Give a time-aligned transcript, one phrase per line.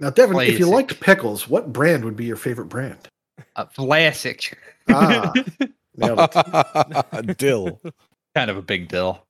[0.00, 2.98] Now, Devin, if you liked pickles, what brand would be your favorite brand?
[3.54, 4.58] Uh, classic.
[4.88, 5.32] Ah,
[5.96, 7.36] nailed it.
[7.38, 7.80] Dill.
[8.34, 9.24] Kind of a big deal.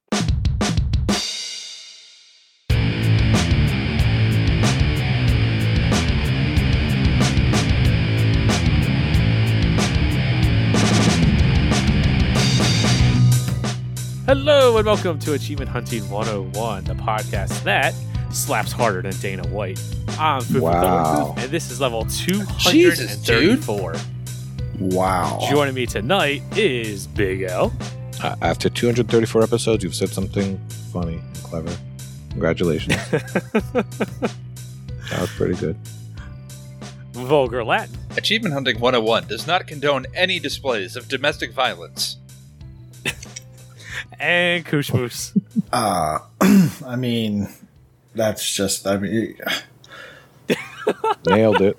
[14.24, 17.94] Hello and welcome to Achievement Hunting 101, the podcast that
[18.34, 19.80] slaps harder than Dana White.
[20.18, 21.34] I'm Fufu Wow.
[21.38, 23.94] And this is level 234.
[24.78, 25.38] Wow.
[25.50, 27.72] Joining me tonight is Big L,
[28.22, 30.58] Uh, after 234 episodes, you've said something
[30.92, 31.76] funny and clever.
[32.30, 32.96] Congratulations.
[33.10, 33.84] that
[35.12, 35.76] was pretty good.
[37.12, 42.16] Vulgar Latin, Achievement Hunting 101 does not condone any displays of domestic violence.
[44.18, 45.36] and Kushmoose.
[45.72, 46.18] Uh,
[46.86, 47.48] I mean,
[48.14, 49.36] that's just, I mean,
[51.26, 51.78] Nailed it.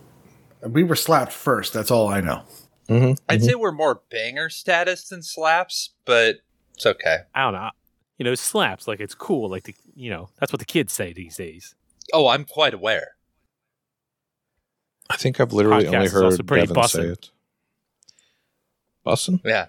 [0.67, 1.73] we were slapped first.
[1.73, 2.43] That's all I know.
[2.87, 6.37] hmm I'd say we're more banger status than slaps, but
[6.73, 7.19] it's okay.
[7.33, 7.69] I don't know.
[8.17, 9.49] You know, slaps like it's cool.
[9.49, 11.75] Like, the, you know, that's what the kids say these days.
[12.13, 13.15] Oh, I'm quite aware.
[15.09, 17.29] I think I've literally podcast only is also heard pretty Devin say it.
[19.05, 19.41] Bussin'?
[19.45, 19.67] Yeah.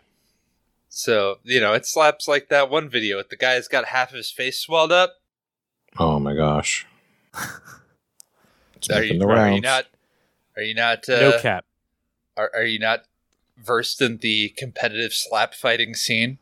[0.89, 4.17] So, you know, it slaps like that one video with the guy's got half of
[4.17, 5.17] his face swelled up.
[5.98, 6.86] Oh my gosh.
[8.77, 9.62] It's Are making you, the are you rounds.
[9.62, 9.86] not
[10.56, 11.64] are you not uh, no cap.
[12.36, 13.05] are, are you not
[13.56, 16.39] versed in the competitive slap fighting scene?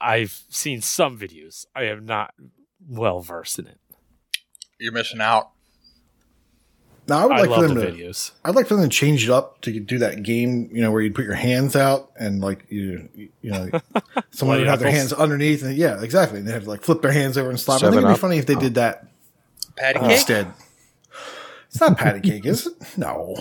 [0.00, 1.66] I've seen some videos.
[1.74, 2.34] I am not
[2.86, 3.78] well versed in it.
[4.78, 5.50] You're missing out.
[7.08, 8.32] Now, I would I like for them the to, videos.
[8.44, 11.00] I'd like for them to change it up to do that game, you know, where
[11.00, 13.70] you put your hands out and like you, you know,
[14.30, 16.38] someone would have their hands underneath, and yeah, exactly.
[16.40, 17.78] And they have to like flip their hands over and slap.
[17.82, 18.18] I think it'd be Up?
[18.18, 19.06] funny if they did that
[19.76, 20.02] Patty oh.
[20.02, 20.12] cake?
[20.12, 20.52] instead.
[21.68, 22.72] It's not patty cake, is it?
[22.96, 23.36] No.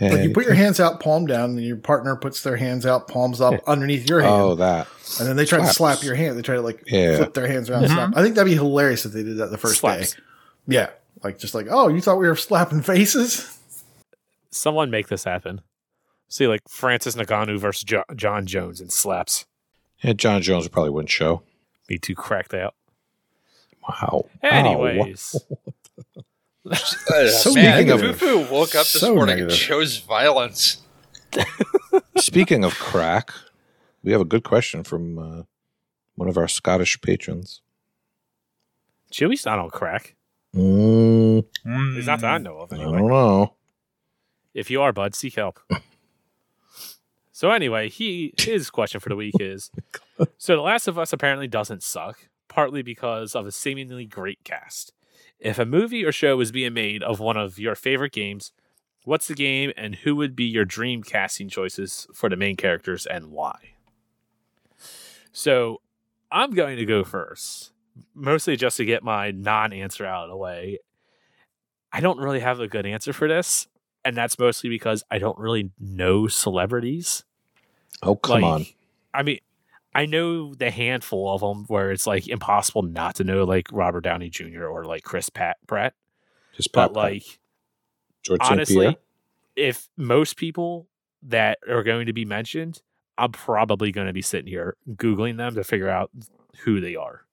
[0.00, 3.06] Like you put your hands out, palm down, and your partner puts their hands out,
[3.06, 4.88] palms up underneath your oh, hand, Oh, that.
[5.18, 6.38] and then they try to slap your hand.
[6.38, 7.16] They try to like Yeah.
[7.16, 7.84] flip their hands around.
[7.84, 8.12] and mm-hmm.
[8.12, 8.16] Slap.
[8.16, 10.14] I think that'd be hilarious if they did that the first Slaps.
[10.14, 10.20] day.
[10.68, 10.90] Yeah,
[11.22, 13.58] like just like, oh, you thought we were slapping faces?
[14.50, 15.60] Someone make this happen.
[16.28, 19.46] See, like Francis Ngannou versus jo- Jon Jones and slaps.
[20.02, 21.42] Yeah, Jon Jones probably wouldn't show.
[21.88, 22.74] Me too cracked out.
[23.88, 24.26] Wow.
[24.42, 25.34] Anyways,
[26.70, 26.74] Uh,
[27.28, 28.18] So man, negative.
[28.20, 30.82] Fufu woke up this So morning and chose violence.
[32.18, 33.32] Speaking of crack,
[34.02, 35.42] we have a good question from uh,
[36.16, 37.62] one of our Scottish patrons.
[39.10, 40.14] Chewie's not on crack.
[40.54, 41.44] Mm,
[41.98, 43.54] At not that I know of, I don't know.
[44.52, 45.60] If you are, bud, seek help.
[47.32, 49.70] so anyway, he his question for the week is:
[50.38, 54.92] So The Last of Us apparently doesn't suck, partly because of a seemingly great cast.
[55.38, 58.52] If a movie or show was being made of one of your favorite games,
[59.04, 63.06] what's the game, and who would be your dream casting choices for the main characters,
[63.06, 63.74] and why?
[65.32, 65.80] So
[66.30, 67.70] I'm going to go first,
[68.14, 70.78] mostly just to get my non-answer out of the way.
[71.92, 73.66] I don't really have a good answer for this
[74.04, 77.24] and that's mostly because I don't really know celebrities.
[78.02, 78.66] Oh, come Like, on.
[79.12, 79.38] I mean,
[79.94, 84.02] I know the handful of them where it's like impossible not to know, like Robert
[84.02, 84.64] Downey Jr.
[84.64, 85.94] or like Chris Pat Pratt.
[86.56, 87.40] Just But pop, like,
[88.22, 88.96] George honestly,
[89.56, 90.88] if most people
[91.22, 92.80] that are going to be mentioned,
[93.18, 96.10] I'm probably going to be sitting here googling them to figure out
[96.64, 97.24] who they are.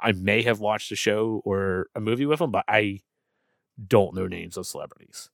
[0.00, 3.00] I may have watched a show or a movie with them, but I
[3.84, 5.30] don't know names of celebrities.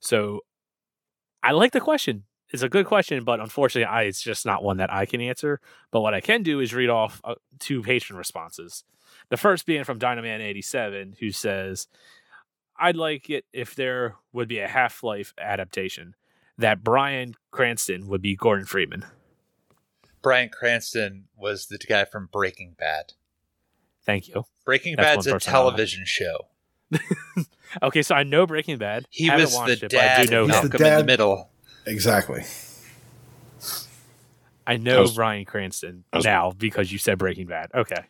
[0.00, 0.40] So
[1.42, 2.24] I like the question.
[2.50, 5.60] It's a good question, but unfortunately, I, it's just not one that I can answer.
[5.90, 8.84] But what I can do is read off uh, two patron responses.
[9.28, 11.88] The first being from Dynaman87, who says,
[12.78, 16.14] I'd like it if there would be a Half Life adaptation,
[16.56, 19.04] that Bryan Cranston would be Gordon Freeman.
[20.22, 23.12] Bryan Cranston was the guy from Breaking Bad.
[24.04, 24.44] Thank you.
[24.64, 25.62] Breaking That's Bad's a person I know.
[25.62, 26.48] television show.
[27.82, 29.04] Okay, so I know Breaking Bad.
[29.10, 30.68] He Haven't was the it, but I dad do know He's him.
[30.70, 31.04] the Malcolm in the.
[31.04, 31.50] Middle.
[31.84, 32.42] Exactly.
[34.66, 37.70] I know was- Bryan Cranston was- now because you said Breaking Bad.
[37.74, 38.02] Okay.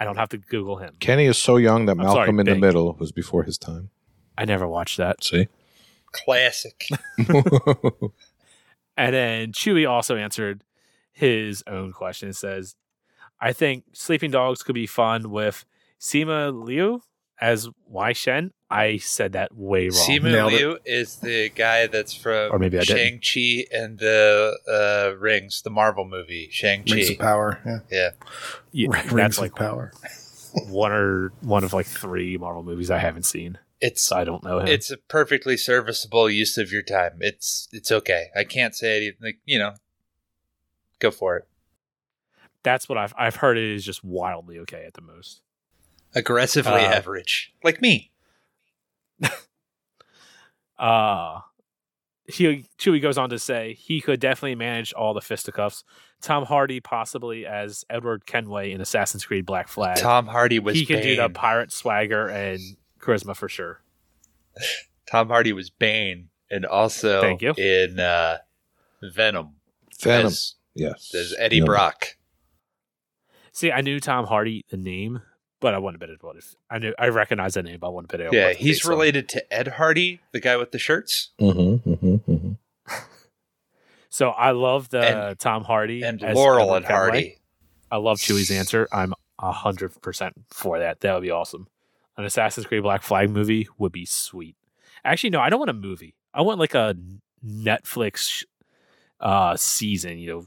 [0.00, 0.94] I don't have to Google him.
[1.00, 3.90] Kenny is so young that I'm sorry, Malcolm in the Middle was before his time.
[4.38, 5.22] I never watched that.
[5.22, 5.48] See?
[6.12, 6.88] Classic.
[8.94, 10.62] And then Chewy also answered
[11.12, 12.28] his own question.
[12.28, 12.74] It says,
[13.40, 15.64] I think Sleeping Dogs could be fun with
[16.00, 17.02] Sima Liu
[17.40, 18.52] as Wai Shen.
[18.70, 20.08] I said that way wrong.
[20.08, 20.52] Simu Nailed.
[20.52, 23.22] Liu is the guy that's from Or maybe I didn't.
[23.24, 26.94] Shang-Chi and the uh, Rings, the Marvel movie, Shang-Chi.
[26.94, 27.60] Rings of power.
[27.66, 27.78] Yeah.
[27.90, 28.10] Yeah.
[28.72, 29.92] Yeah, Rings that's of like power.
[30.68, 34.42] one or one of like three Marvel movies I haven't seen, It's so I don't
[34.44, 34.68] know him.
[34.68, 37.18] it's a perfectly serviceable use of your time.
[37.20, 38.26] It's it's okay.
[38.36, 39.18] I can't say anything.
[39.20, 39.74] Like, you know,
[41.02, 41.48] go for it.
[42.62, 43.58] That's what I've I've heard.
[43.58, 45.42] It is just wildly okay at the most.
[46.14, 48.10] Aggressively Uh, average, like me.
[50.78, 51.40] Uh
[52.26, 55.84] he Chewie goes on to say he could definitely manage all the fisticuffs.
[56.20, 59.98] Tom Hardy possibly as Edward Kenway in Assassin's Creed Black Flag.
[59.98, 60.76] Tom Hardy was.
[60.76, 62.60] he can do the pirate swagger and
[63.00, 63.82] charisma for sure.
[65.06, 67.54] Tom Hardy was Bane, and also Thank you.
[67.58, 68.38] in uh,
[69.02, 69.56] Venom.
[70.00, 70.26] Venom.
[70.26, 71.10] As, yes.
[71.12, 71.66] There's Eddie No.
[71.66, 72.16] Brock.
[73.52, 75.20] See, I knew Tom Hardy the name,
[75.60, 76.46] but I wouldn't have been able to.
[76.70, 78.34] I knew I recognize the name, but I wouldn't have been able.
[78.36, 78.90] Yeah, to put the he's face on.
[78.90, 82.52] related to Ed Hardy, the guy with the shirts, Mm-hmm, mm-hmm, mm-hmm.
[84.08, 86.98] So I love the And- Tom Hardy and as Laurel and Kenway.
[86.98, 87.38] Hardy.
[87.90, 88.88] I love Chewie's answer.
[88.92, 91.00] I'm hundred percent for that.
[91.00, 91.66] That would be awesome.
[92.16, 94.54] An Assassin's Creed Black Flag movie would be sweet.
[95.04, 96.14] Actually, no, I don't want a movie.
[96.32, 96.94] I want like a
[97.44, 98.44] Netflix
[99.20, 100.18] uh season.
[100.18, 100.46] You know,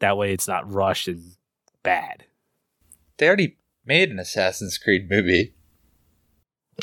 [0.00, 1.32] that way it's not rushed and
[1.82, 2.24] bad.
[3.18, 5.54] They already made an Assassin's Creed movie.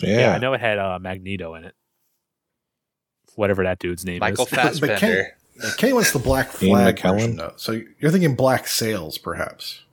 [0.02, 0.34] Yeah.
[0.34, 1.76] I know it had uh, Magneto in it.
[3.36, 4.52] Whatever that dude's name Michael is.
[4.52, 5.36] Fassbender.
[5.78, 7.54] Kenny wants the Black Ian Flag version, though.
[7.56, 9.84] So you're thinking Black Sails, perhaps,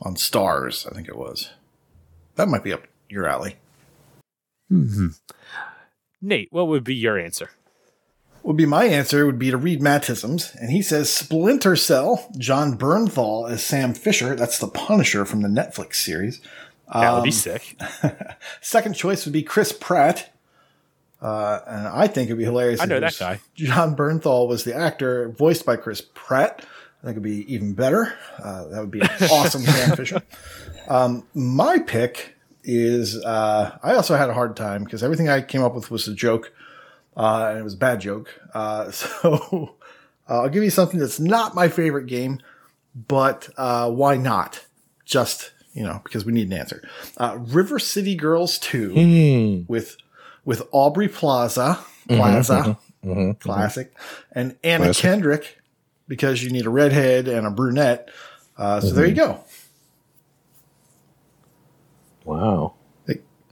[0.00, 0.90] on Starz.
[0.90, 1.50] I think it was.
[2.36, 3.56] That might be up your alley.
[4.70, 5.08] Mm-hmm.
[6.20, 7.50] Nate, what would be your answer?
[8.48, 12.78] Would be my answer would be to read Mattisms, and he says Splinter Cell, Jon
[12.78, 14.34] Bernthal as Sam Fisher.
[14.34, 16.40] That's the Punisher from the Netflix series.
[16.90, 17.76] That would be Um, sick.
[18.62, 20.32] Second choice would be Chris Pratt.
[21.20, 22.80] Uh, and I think it'd be hilarious.
[22.80, 23.40] I if know that guy.
[23.54, 26.64] Jon Bernthal was the actor voiced by Chris Pratt.
[27.02, 28.14] I think it'd be even better.
[28.42, 30.22] Uh, that would be awesome Sam Fisher.
[30.88, 32.34] Um, my pick
[32.64, 36.08] is uh, I also had a hard time because everything I came up with was
[36.08, 36.50] a joke,
[37.18, 38.28] uh, and it was a bad joke.
[38.54, 39.76] Uh, so
[40.28, 42.38] uh, I'll give you something that's not my favorite game,
[42.94, 44.64] but uh, why not?
[45.04, 46.82] Just you know, because we need an answer.
[47.18, 49.62] Uh, River City Girls Two Hmm.
[49.70, 49.96] with
[50.44, 51.78] with Aubrey Plaza
[52.08, 53.92] Plaza hmm classic,
[54.32, 55.02] and Anna Classic.
[55.02, 55.58] Kendrick
[56.08, 58.08] because you need a redhead and a brunette.
[58.56, 59.44] Uh, so there you go.
[62.24, 62.74] Wow.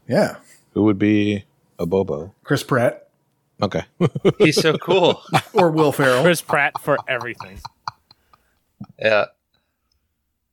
[0.09, 0.37] Yeah,
[0.75, 1.45] Who would be
[1.81, 2.33] a Bobo?
[2.45, 3.06] Chris Pratt
[3.63, 3.83] Okay.
[4.39, 5.23] He's so cool.
[5.55, 6.23] or Will Ferrell.
[6.23, 7.59] Chris Pratt for everything.
[8.99, 9.27] yeah.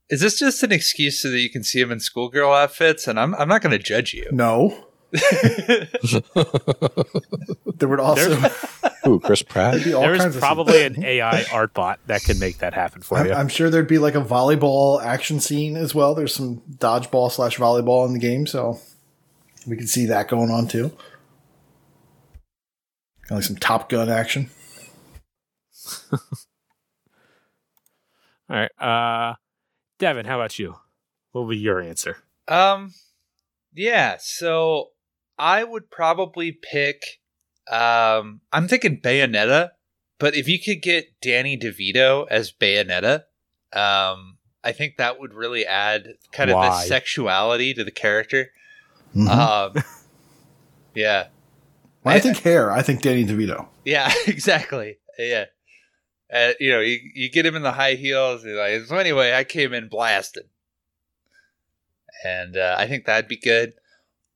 [0.10, 3.08] Is this just an excuse so that you can see him in schoolgirl outfits?
[3.08, 4.28] And I'm I'm not going to judge you.
[4.32, 4.86] No,
[7.78, 8.36] there would also
[9.04, 9.20] Who?
[9.20, 9.84] Chris Pratt?
[9.84, 12.74] be all There kinds is of probably an AI art bot that can make that
[12.74, 13.34] happen for I'm, you.
[13.34, 16.16] I'm sure there'd be like a volleyball action scene as well.
[16.16, 18.80] There's some dodgeball slash volleyball in the game, so
[19.68, 20.92] we can see that going on too.
[23.34, 24.52] Kind of like some Top Gun action.
[26.12, 26.20] All
[28.48, 28.70] right.
[28.80, 29.34] Uh
[29.98, 30.76] Devin, how about you?
[31.32, 32.18] What would be your answer?
[32.48, 32.94] Um,
[33.74, 34.18] yeah.
[34.20, 34.90] So
[35.40, 37.22] I would probably pick.
[37.72, 39.72] Um, I'm thinking Bayonetta,
[40.20, 43.24] but if you could get Danny DeVito as Bayonetta,
[43.72, 48.52] um, I think that would really add kind of the sexuality to the character.
[49.16, 49.28] Mhm.
[49.28, 49.84] Um,
[50.94, 51.30] yeah,
[52.04, 53.68] when I think hair, I think Danny DeVito.
[53.86, 54.98] yeah, exactly.
[55.18, 55.46] Yeah.
[56.34, 58.44] Uh, you know, you, you get him in the high heels.
[58.46, 60.46] Like, so anyway, I came in blasted,
[62.26, 63.74] and uh, I think that'd be good.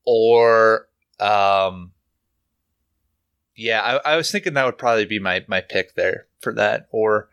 [0.06, 1.92] Or, um,
[3.56, 6.86] yeah, I, I was thinking that would probably be my my pick there for that.
[6.92, 7.28] Or,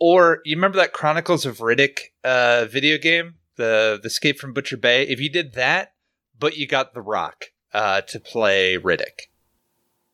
[0.00, 4.76] or you remember that Chronicles of Riddick uh, video game, the the Escape from Butcher
[4.76, 5.06] Bay?
[5.06, 5.94] If you did that,
[6.38, 9.28] but you got The Rock uh, to play Riddick.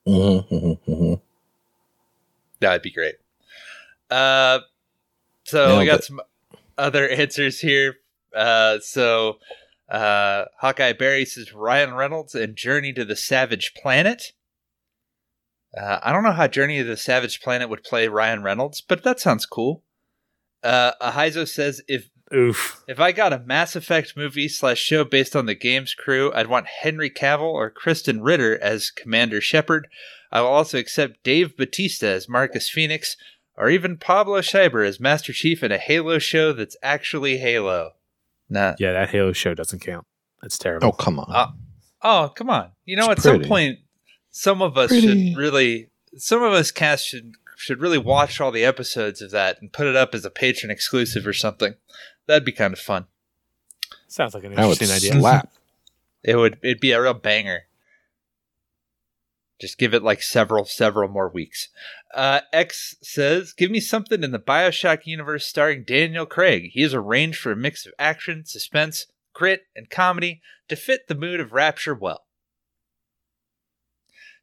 [0.07, 1.15] Mm-hmm, mm-hmm, mm-hmm.
[2.61, 3.17] That'd be great.
[4.11, 4.61] Uh,
[5.45, 6.05] so we got it.
[6.05, 6.21] some
[6.79, 7.97] other answers here.
[8.35, 9.39] Uh, so
[9.89, 14.33] uh, Hawkeye Barry says Ryan Reynolds and Journey to the Savage Planet.
[15.77, 19.03] Uh, I don't know how Journey to the Savage Planet would play Ryan Reynolds, but
[19.03, 19.83] that sounds cool.
[20.63, 22.83] Uh, Ahizo says if Oof.
[22.89, 26.49] if I got a Mass Effect movie slash show based on the game's crew, I'd
[26.49, 29.87] want Henry Cavill or Krysten Ritter as Commander Shepard.
[30.33, 33.17] I will also accept Dave Batista as Marcus Fenix,
[33.57, 37.93] or even Pablo Schreiber as Master Chief in a Halo show that's actually Halo.
[38.51, 38.75] Nah.
[38.79, 40.07] Yeah, that Halo show doesn't count.
[40.43, 40.89] That's terrible.
[40.89, 41.27] Oh, come on.
[41.31, 41.53] Uh,
[42.07, 42.71] Oh, come on.
[42.85, 43.79] You know, It's at some point,
[44.31, 45.31] some of us Pretty.
[45.31, 49.63] should really, some of us cast should should really watch all the episodes of that
[49.63, 51.75] and put it up as a patron exclusive or something.
[52.27, 53.07] That'd be kind of fun.
[54.09, 55.21] Sounds like an That would interesting idea.
[55.21, 55.53] slap.
[56.27, 57.65] It would it'd be a real banger.
[59.61, 61.69] Just give it like several, several more weeks.
[62.15, 66.71] Uh, X says, "Give me something in the Bioshock universe starring Daniel Craig.
[66.73, 71.15] He is arranged for a mix of action, suspense, grit, and comedy to fit the
[71.15, 72.25] mood of Rapture well."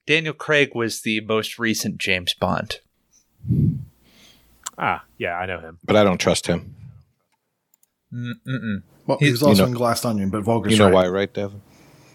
[0.06, 2.80] Daniel Craig was the most recent James Bond.
[4.78, 5.80] Ah, yeah, I know him.
[5.84, 6.76] But I don't trust him.
[8.14, 8.84] Mm-mm.
[9.08, 10.94] Well, he He's- was also you know- in Glass Onion, but Volker's You know right.
[10.94, 11.62] why, right, Devin?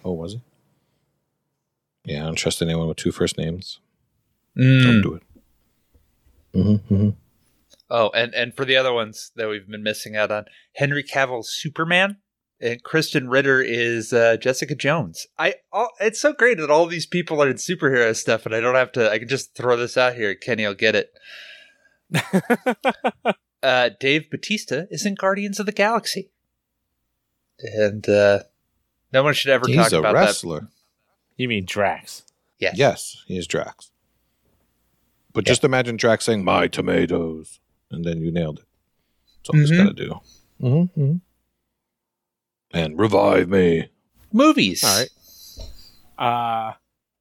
[0.04, 0.40] Oh, was he?
[2.04, 3.80] Yeah, I don't trust anyone with two first names.
[4.56, 4.82] Mm.
[4.84, 5.22] Don't do it.
[6.54, 7.10] Mm-hmm, mm-hmm.
[7.90, 11.50] Oh, and and for the other ones that we've been missing out on, Henry Cavill's
[11.52, 12.16] Superman
[12.60, 15.26] and Krysten Ritter is uh, Jessica Jones.
[15.38, 18.60] I all, it's so great that all these people are in superhero stuff, and I
[18.60, 19.10] don't have to.
[19.10, 20.34] I can just throw this out here.
[20.34, 21.12] Kenny will get it.
[23.62, 26.30] Uh, Dave Batista is in Guardians of the Galaxy,
[27.58, 28.40] and uh,
[29.12, 30.68] no one should ever He's talk a about wrestler.
[31.36, 32.20] You mean Drax?
[32.20, 32.32] that.
[32.58, 32.74] Yes.
[32.78, 33.90] Yes, he is Drax.
[35.32, 37.60] But just imagine Drax saying "my tomatoes,"
[37.90, 38.64] and then you nailed it.
[39.38, 39.76] That's all he's Mhm.
[39.86, 40.20] got to do.
[40.62, 41.16] Mm-hmm,
[42.72, 43.88] And revive me.
[44.32, 44.82] movies.
[44.84, 45.10] All right.
[46.18, 46.72] Uh,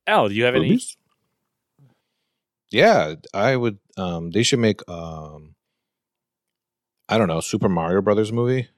[0.07, 0.79] L, do you have any?
[2.71, 3.79] Yeah, I would.
[3.97, 4.87] Um, they should make.
[4.89, 5.54] Um,
[7.07, 8.69] I don't know, Super Mario Brothers movie,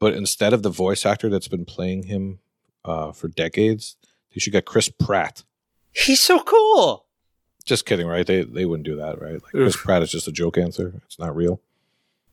[0.00, 2.40] but instead of the voice actor that's been playing him
[2.84, 3.96] uh, for decades,
[4.34, 5.44] they should get Chris Pratt.
[5.92, 7.06] He's so cool.
[7.64, 8.26] Just kidding, right?
[8.26, 9.42] They they wouldn't do that, right?
[9.42, 11.00] Like Chris Pratt is just a joke answer.
[11.04, 11.60] It's not real.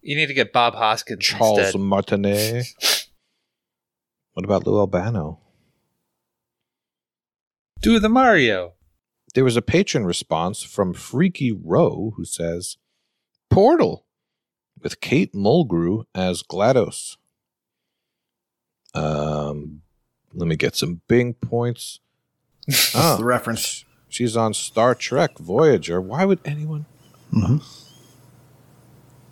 [0.01, 1.79] You need to get Bob Hoskins Charles instead.
[1.81, 2.65] Martinet.
[4.33, 5.39] What about Lou Albano?
[7.81, 8.73] Do the Mario.
[9.35, 12.77] There was a patron response from Freaky Row who says,
[13.51, 14.05] Portal
[14.83, 17.17] with Kate Mulgrew as GLaDOS.
[18.93, 19.81] Um,
[20.33, 21.99] let me get some Bing points.
[22.67, 23.85] That's Ah, the reference.
[24.09, 25.99] she's on Star Trek Voyager.
[25.99, 26.85] Why would anyone?
[27.33, 27.63] Mhm.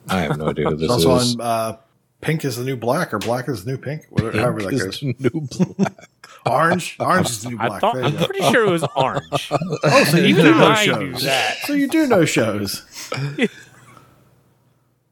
[0.09, 1.35] I have no idea who this also is.
[1.35, 1.77] on uh,
[2.21, 4.73] Pink is the New Black or Black is the New Pink, whatever, Pink however that
[4.73, 4.99] is goes.
[4.99, 6.09] the new black.
[6.47, 7.81] Orange, orange is the new I black.
[7.81, 8.25] thought I'm go.
[8.25, 9.51] pretty sure it was orange.
[9.83, 11.23] Oh, so you Even do know I knew shows.
[11.23, 11.57] that.
[11.65, 12.83] So you do know shows.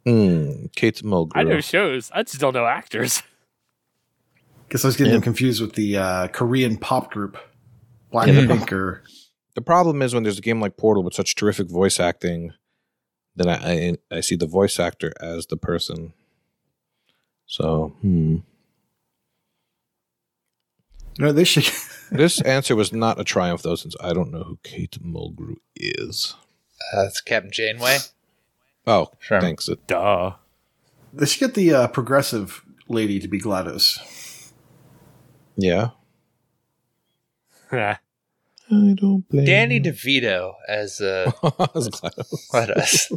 [0.10, 1.32] Hmm, Kate Mulgrew.
[1.36, 2.10] I know shows.
[2.14, 3.22] I just don't know actors.
[4.70, 5.20] Guess I was getting Yeah.
[5.20, 7.38] confused with the uh, Korean pop group,
[8.12, 8.40] Black Yeah.
[8.40, 9.04] and Or
[9.56, 12.54] the problem is when there's a game like Portal with such terrific voice acting,
[13.36, 16.14] then I I, I see the voice actor as the person.
[17.46, 18.38] So, hmm.
[21.20, 21.70] no, they should.
[22.12, 26.36] this answer was not a triumph though, since I don't know who Kate Mulgrew is.
[26.94, 27.98] Uh, it's Captain Janeway.
[28.90, 29.40] Oh, Sure.
[29.40, 29.70] thanks.
[29.70, 30.34] It, Duh.
[31.14, 34.52] They should get the uh, progressive lady to be Glados.
[35.56, 35.90] yeah,
[37.72, 37.98] Yeah.
[38.72, 39.46] I don't blame.
[39.46, 43.12] Danny DeVito as uh, I was glad I was- what us?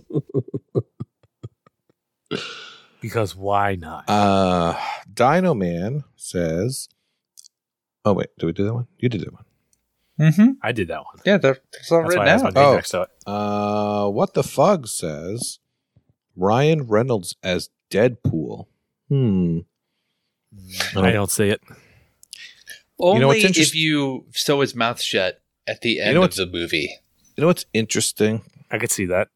[3.01, 4.05] because why not?
[4.09, 4.75] Uh,
[5.13, 6.89] Dino Man says,
[8.05, 8.87] "Oh wait, did we do that one?
[8.99, 9.45] You did that one.
[10.19, 10.51] mm-hmm.
[10.63, 11.17] I did that one.
[11.25, 11.59] Yeah, they're-
[11.91, 12.55] all That's written why I has my out.
[12.55, 12.75] name Oh.
[12.77, 13.09] next to it.
[13.27, 15.59] Uh, what the fug says,
[16.37, 18.67] Ryan Reynolds as Deadpool.
[19.09, 19.59] Hmm.
[20.95, 21.61] I I don't- don't see it.
[22.99, 26.37] Only know what's if you sew his mouth shut at the end know of what's-
[26.37, 26.91] the movie.
[27.37, 28.43] You know what's interesting?
[28.71, 29.29] I could see that.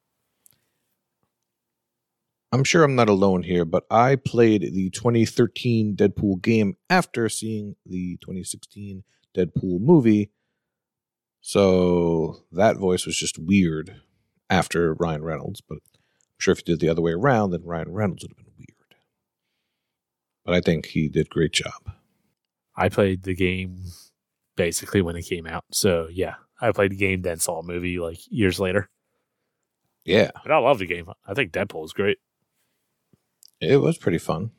[2.53, 7.77] I'm sure I'm not alone here, but I played the 2013 Deadpool game after seeing
[7.85, 9.03] the 2016
[9.37, 10.31] Deadpool movie.
[11.41, 14.01] So that voice was just weird
[14.49, 15.96] after Ryan Reynolds, but I'm
[16.39, 18.55] sure if you did it the other way around, then Ryan Reynolds would have been
[18.59, 18.95] weird.
[20.45, 21.93] But I think he did a great job.
[22.77, 23.85] I played the game
[24.57, 25.65] basically when it came out.
[25.73, 28.89] So yeah, I played the game, then saw a movie like years later.
[30.05, 31.09] Yeah, But I love the game.
[31.27, 32.19] I think Deadpool is great.
[33.61, 34.53] it was pretty fun.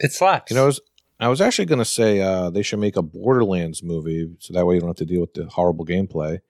[0.00, 0.50] It slaps.
[0.50, 0.80] You know, I was,
[1.20, 4.66] I was actually going to say uh, they should make a Borderlands movie, so that
[4.66, 6.40] way you don't have to deal with the horrible gameplay.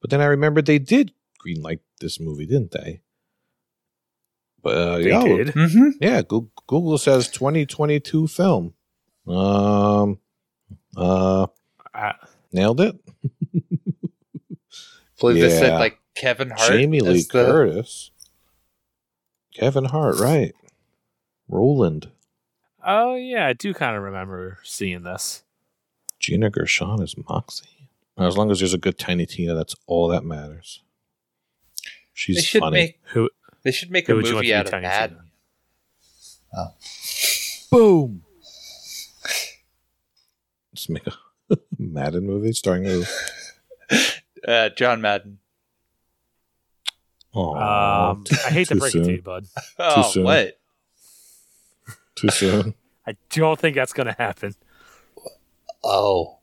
[0.00, 1.12] But then I remembered they did
[1.44, 3.00] greenlight this movie, didn't they?
[4.62, 5.46] But uh, They yeah, did.
[5.48, 5.88] mm-hmm.
[6.00, 6.22] yeah.
[6.22, 8.74] Google, Google says 2022 film.
[9.26, 10.18] Um,
[10.96, 11.46] uh,
[11.94, 12.14] I,
[12.52, 12.96] nailed it.
[15.20, 16.70] believe they said like Kevin Hart.
[16.72, 18.10] Jamie Lee the- Curtis,
[19.54, 20.52] Kevin Hart, right?
[21.48, 22.10] Roland,
[22.84, 25.42] oh yeah, I do kind of remember seeing this.
[26.18, 27.66] Gina Gershon is Moxxi.
[28.16, 30.82] As long as there's a good Tiny Tina, that's all that matters.
[32.12, 32.74] She's They should funny.
[32.76, 33.28] make Who,
[33.64, 35.10] they should make who a would you want movie to out of Tiny that.
[35.10, 36.74] Tina?
[37.70, 38.22] Boom.
[40.72, 41.12] Let's make a
[41.78, 43.04] Madden movie starring who?
[44.46, 45.38] Uh, John Madden.
[47.34, 49.04] Aw, Um, I hate to too break it soon.
[49.04, 49.46] to you, bud.
[49.78, 50.24] Oh, soon.
[50.24, 50.58] what?
[52.14, 52.74] Too soon.
[53.06, 54.54] I don't think that's going to happen.
[55.82, 56.38] Oh.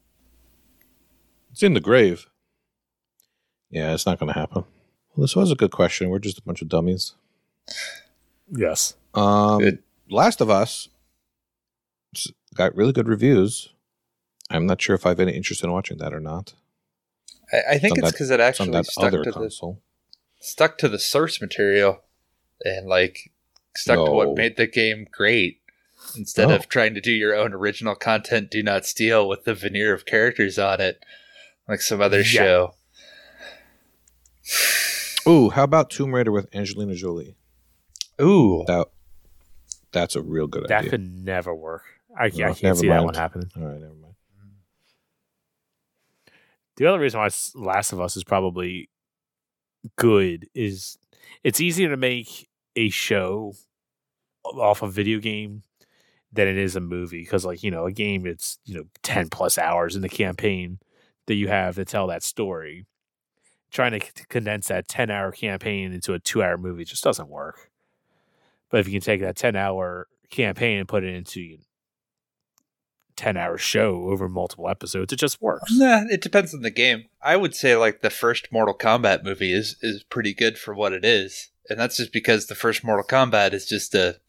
[1.52, 2.28] It's in the grave.
[3.70, 4.64] Yeah, it's not going to happen.
[5.20, 6.08] Well, this was a good question.
[6.10, 7.14] We're just a bunch of dummies.
[8.50, 8.94] Yes.
[9.14, 9.80] Um, Good.
[10.10, 10.88] Last of Us
[12.56, 13.68] got really good reviews.
[14.50, 16.54] I'm not sure if I have any interest in watching that or not.
[17.52, 19.34] I, I think It's on it's that- because it actually that stuck other to the
[19.34, 19.82] console.
[20.40, 22.00] stuck to the source material
[22.64, 23.30] and like
[23.76, 25.60] stuck to what made the game great
[26.16, 26.56] instead Oh.
[26.56, 30.06] of trying to do your own original content do not steal with the veneer of
[30.06, 31.04] characters on it
[31.68, 32.24] like some other Yeah.
[32.24, 32.76] show
[35.28, 37.36] Ooh, how about Tomb Raider with Angelina Jolie?
[38.22, 38.88] ooh That
[39.92, 40.90] that's a real good That idea.
[40.92, 41.84] could never work.
[42.18, 43.50] I, I can't see that one happening.
[43.56, 44.14] All right, never mind.
[46.78, 48.90] The other reason why Last of Us is probably
[49.96, 50.98] good is
[51.44, 53.54] it's easier to make a show
[54.44, 55.64] off a video game
[56.32, 59.30] than it is a movie because like you know a game it's you know 10
[59.30, 60.80] plus hours in the campaign
[61.28, 62.86] that you have to tell that story
[63.72, 67.30] trying to c- condense that 10 hour campaign into a 2 hour movie just doesn't
[67.30, 67.70] work.
[68.70, 71.60] But if you can take that 10 hour campaign and put it into a
[73.16, 75.72] 10 hour show over multiple episodes it just works.
[75.72, 77.06] Nah, it depends on the game.
[77.22, 80.94] I would say like the first mortal kombat movie is is pretty good for what
[80.94, 81.50] it is.
[81.70, 84.20] And that's just because the first mortal kombat is just a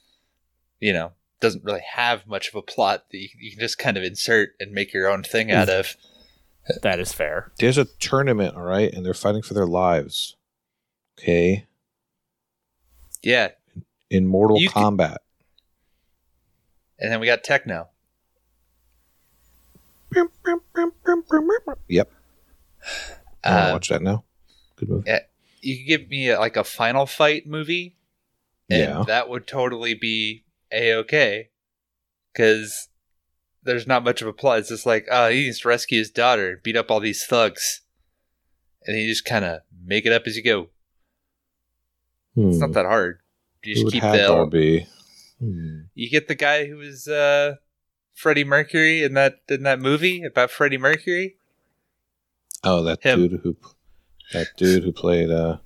[0.80, 3.96] you know doesn't really have much of a plot that you, you can just kind
[3.96, 5.80] of insert and make your own thing out mm.
[5.80, 5.96] of
[6.82, 10.36] that is fair There's a tournament, all right, and they're fighting for their lives.
[11.18, 11.66] Okay,
[13.22, 13.48] yeah
[14.10, 15.18] in Mortal You could- Kombat.
[16.98, 17.88] and then we got techno
[20.14, 20.92] Yep, I want
[23.44, 24.24] to Uh, watch that now.
[24.76, 25.10] Good movie.
[25.62, 27.96] you could give me a, like a final fight movie
[28.70, 29.04] and Yeah.
[29.06, 31.50] that would totally be a-okay
[32.32, 32.88] because
[33.62, 36.10] there's not much of a plot it's just like oh he needs to rescue his
[36.10, 37.82] daughter beat up all these thugs
[38.86, 40.68] and you just kind of make it up as you go
[42.36, 42.60] it's Hmm.
[42.60, 43.18] not that hard
[43.64, 44.86] you Who just would keep Haggar the be?
[45.38, 45.78] Hmm.
[45.94, 47.56] you get the guy who was uh
[48.14, 51.36] freddie mercury in that in that movie about freddie mercury
[52.62, 53.26] Oh, that Him.
[53.28, 53.56] dude who
[54.34, 55.56] that dude who played uh,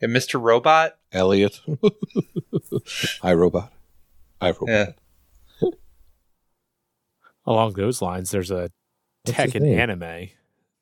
[0.00, 1.60] and mr robot Elliot.
[3.22, 3.70] I Robot.
[4.40, 4.68] I Robot.
[4.68, 4.86] yeah
[7.46, 8.70] along those lines there's a
[9.24, 10.28] What's his Tekken anime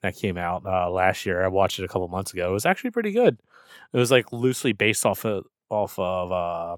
[0.03, 1.44] that came out uh, last year.
[1.44, 2.49] I watched it a couple months ago.
[2.49, 3.38] It was actually pretty good.
[3.92, 6.77] It was like loosely based off of off of uh,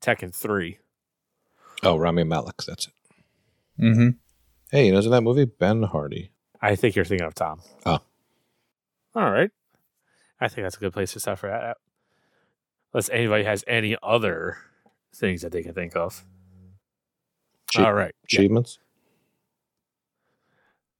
[0.00, 0.78] Tekken Three.
[1.82, 2.56] Oh, Rami Malek.
[2.66, 2.92] That's it.
[3.80, 4.08] mm-hmm
[4.70, 6.30] Hey, you know, in that movie Ben Hardy.
[6.62, 7.60] I think you're thinking of Tom.
[7.86, 7.98] Oh.
[9.16, 9.50] all right.
[10.40, 11.76] I think that's a good place to stop for that.
[12.92, 14.58] Unless anybody has any other
[15.14, 16.24] things that they can think of.
[17.72, 18.14] Achie- all right.
[18.30, 18.40] Yeah.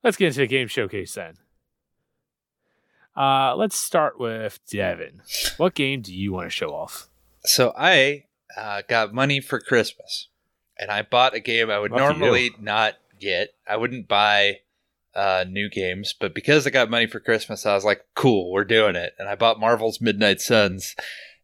[0.03, 1.37] Let's get into the game showcase then.
[3.17, 5.23] Uh, let's start with Devin.
[5.57, 7.09] What game do you want to show off?
[7.45, 8.25] So I
[8.57, 10.29] uh, got money for Christmas,
[10.79, 13.55] and I bought a game I would Lucky normally not get.
[13.69, 14.61] I wouldn't buy
[15.15, 18.65] uh, new games, but because I got money for Christmas, I was like, "Cool, we're
[18.65, 20.95] doing it." And I bought Marvel's Midnight Suns,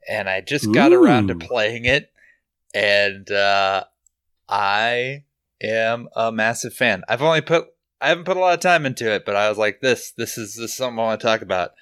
[0.09, 2.11] and I just got around to playing it,
[2.75, 3.85] and uh,
[4.49, 5.25] I
[5.61, 7.03] am a massive fan.
[7.09, 7.69] I've only put
[8.01, 10.37] I haven't put a lot of time into it, but I was like, "This, this
[10.37, 11.73] is this is something I want to talk about."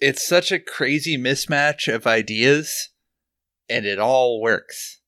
[0.00, 2.90] It's such a crazy mismatch of ideas
[3.68, 5.00] and it all works.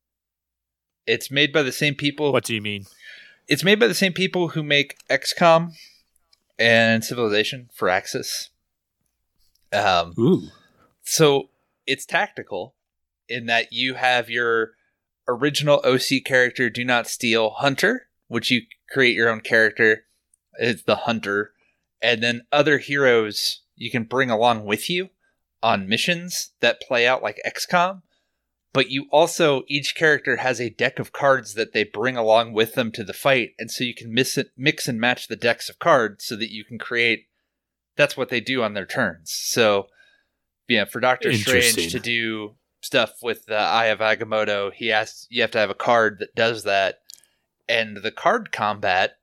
[1.06, 2.32] It's made by the same people.
[2.32, 2.86] What do you mean?
[3.48, 5.72] It's made by the same people who make XCOM
[6.58, 8.48] and Civilization Firaxis.
[9.72, 10.48] Um, Ooh.
[11.02, 11.50] so
[11.86, 12.74] it's tactical
[13.28, 14.72] in that you have your
[15.28, 20.04] original OC character, Do Not Steal Hunter, which you create your own character.
[20.58, 21.52] It's the Hunter.
[22.02, 25.10] And then other heroes you can bring along with you
[25.62, 28.02] on missions that play out like XCOM.
[28.72, 32.74] But you also, each character has a deck of cards that they bring along with
[32.74, 33.52] them to the fight.
[33.58, 36.52] And so you can miss it, mix and match the decks of cards so that
[36.52, 37.28] you can create.
[37.96, 39.32] That's what they do on their turns.
[39.32, 39.86] So,
[40.68, 45.40] yeah, for Doctor Strange to do stuff with the Eye of Agamotto, he has you
[45.40, 46.98] have to have a card that does that,
[47.68, 49.18] and the card combat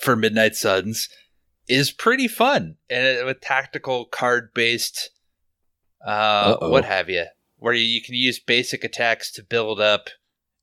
[0.00, 1.08] for Midnight Suns
[1.68, 5.10] is pretty fun and it- with tactical card based,
[6.04, 7.26] uh, what have you.
[7.58, 10.08] where you can use basic attacks to build up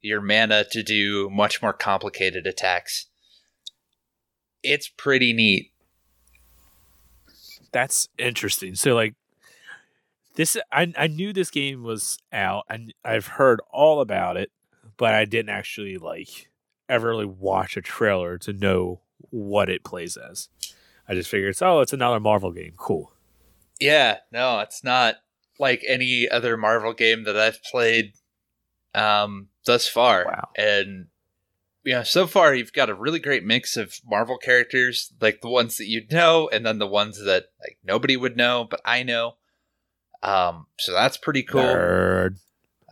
[0.02, 3.08] your mana to do much more complicated attacks.
[4.62, 5.72] It's pretty neat.
[7.72, 8.76] That's interesting.
[8.76, 9.16] So like
[10.36, 14.52] this I I knew this game was out and I've heard all about it,
[14.98, 16.50] but I didn't actually like
[16.90, 20.50] ever really watch a trailer to know what it plays as.
[21.08, 22.74] I just figured it's oh, it's another Marvel game.
[22.78, 23.12] Cool.
[23.80, 25.16] Yeah, no, it's not
[25.60, 28.14] like any other Marvel game that I've played
[28.96, 30.26] um thus far.
[30.26, 30.50] Wow.
[30.56, 31.08] And
[31.84, 35.78] yeah, so far you've got a really great mix of Marvel characters, like the ones
[35.78, 39.36] that you'd know, and then the ones that like nobody would know, but I know.
[40.22, 41.62] Um, so that's pretty cool.
[41.62, 42.40] Nerd.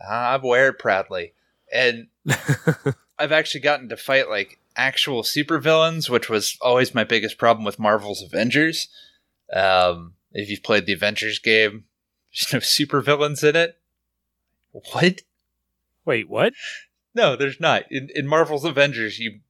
[0.06, 1.32] I wear it proudly.
[1.72, 2.08] And
[3.18, 7.78] I've actually gotten to fight like actual supervillains, which was always my biggest problem with
[7.78, 8.88] Marvel's Avengers.
[9.52, 11.84] Um, if you've played the Avengers game,
[12.32, 13.78] there's no supervillains in it.
[14.70, 15.22] What?
[16.04, 16.54] Wait, what?
[17.14, 17.84] No, there's not.
[17.90, 19.40] In, in Marvel's Avengers, you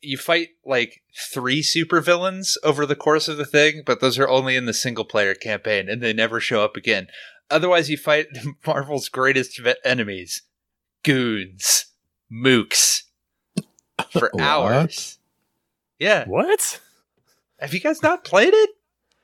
[0.00, 1.02] you fight like
[1.32, 5.04] three supervillains over the course of the thing, but those are only in the single
[5.04, 7.08] player campaign and they never show up again.
[7.50, 8.26] Otherwise, you fight
[8.66, 10.42] Marvel's greatest enemies,
[11.04, 11.86] goons,
[12.32, 13.02] mooks,
[14.10, 14.42] for What?
[14.42, 15.18] hours.
[15.98, 16.24] Yeah.
[16.26, 16.80] What?
[17.60, 18.70] Have you guys not played it?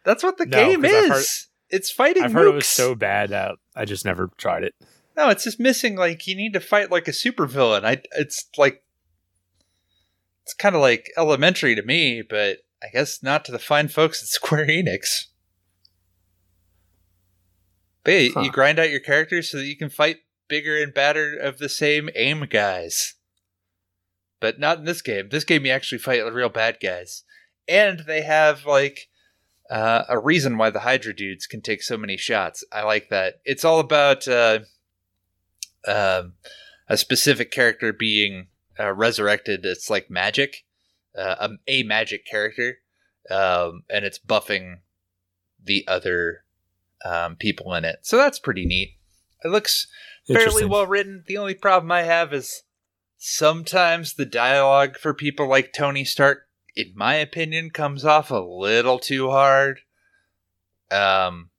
[0.05, 1.09] That's what the No, game 'cause is.
[1.11, 1.25] Heard-
[1.73, 4.75] it's fighting I've heard it was so bad that I just never tried it.
[5.17, 7.85] No, it's just missing like you need to fight like a supervillain.
[7.85, 8.83] I it's like
[10.43, 14.23] it's kind of like elementary to me, but I guess not to the fine folks
[14.23, 15.27] at Square Enix.
[18.05, 18.41] But yeah, Huh.
[18.41, 20.17] you grind out your characters so that you can fight
[20.51, 23.15] bigger and badder of the same aim guys.
[24.41, 25.29] But not in this game.
[25.31, 27.25] This game you actually fight real bad guys.
[27.69, 29.09] And they have like
[29.71, 32.65] uh, a reason why the Hydra dudes can take so many shots.
[32.73, 33.41] I like that.
[33.45, 34.61] It's all about uh,
[35.87, 36.35] um,
[36.89, 39.65] a specific character being uh, resurrected.
[39.65, 40.65] It's like magic,
[41.17, 42.79] uh, a, a magic character,
[43.31, 44.79] um, and it's buffing
[45.63, 46.45] the other
[47.05, 48.01] um, people in it.
[48.03, 48.97] So that's pretty neat.
[49.45, 49.87] It looks
[50.27, 51.25] fairly well written.
[51.27, 52.63] The only problem I have is
[53.17, 58.99] sometimes the dialogue for people like Tony Stark, in my opinion, comes off a little
[58.99, 59.81] too hard.
[60.91, 61.51] Um,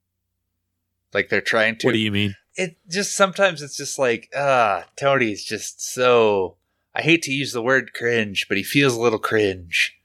[1.13, 2.35] like they're trying to What do you mean?
[2.55, 6.57] it just sometimes it's just like ah tony's just so
[6.93, 9.97] i hate to use the word cringe but he feels a little cringe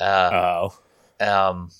[0.00, 0.78] uh, Oh,
[1.20, 1.70] um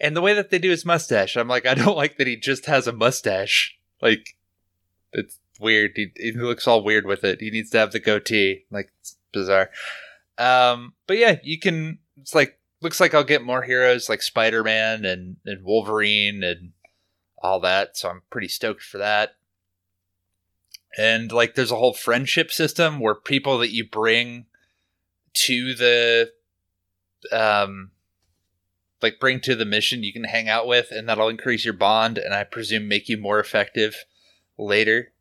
[0.00, 2.34] and the way that they do his mustache i'm like i don't like that he
[2.36, 4.36] just has a mustache like
[5.12, 8.64] it's weird he, he looks all weird with it he needs to have the goatee
[8.70, 9.70] like it's bizarre
[10.38, 15.04] um but yeah you can it's like looks like i'll get more heroes like spider-man
[15.04, 16.72] and and wolverine and
[17.44, 17.96] all that.
[17.96, 19.36] So I'm pretty stoked for that.
[20.96, 24.46] And like, there's a whole friendship system where people that you bring
[25.34, 26.32] to the,
[27.30, 27.90] um,
[29.04, 32.18] like bring to the mission, you can hang out with, and that'll increase your bond,
[32.18, 34.04] and I presume make you more effective
[34.58, 35.12] later.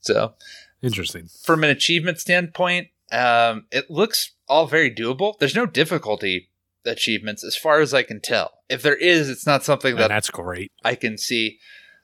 [0.00, 0.34] So,
[0.80, 1.28] interesting.
[1.42, 5.38] from an achievement standpoint, um, it looks all very doable.
[5.38, 6.50] There's no difficulty
[6.86, 8.52] achievements as far as I can tell.
[8.68, 10.70] If there is, it's not something And that that's great.
[10.84, 11.58] I can see.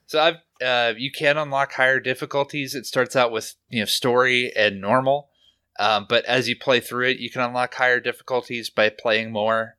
[0.07, 2.75] So I've uh, you can unlock higher difficulties.
[2.75, 5.29] It starts out with you know story and normal,
[5.79, 9.77] um, but as you play through it, you can unlock higher difficulties by playing more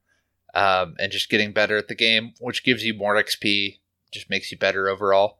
[0.56, 3.78] um, and just getting better at the game, which gives you more XP,
[4.12, 5.38] just makes you better overall.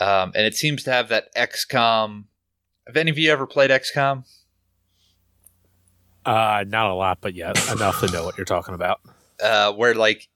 [0.00, 2.24] Um, and it seems to have that XCOM.
[2.86, 4.24] Have any of you ever played XCOM?
[6.24, 9.00] Uh, not a lot, but yeah, enough to know what you're talking about.
[9.42, 10.28] uh, where like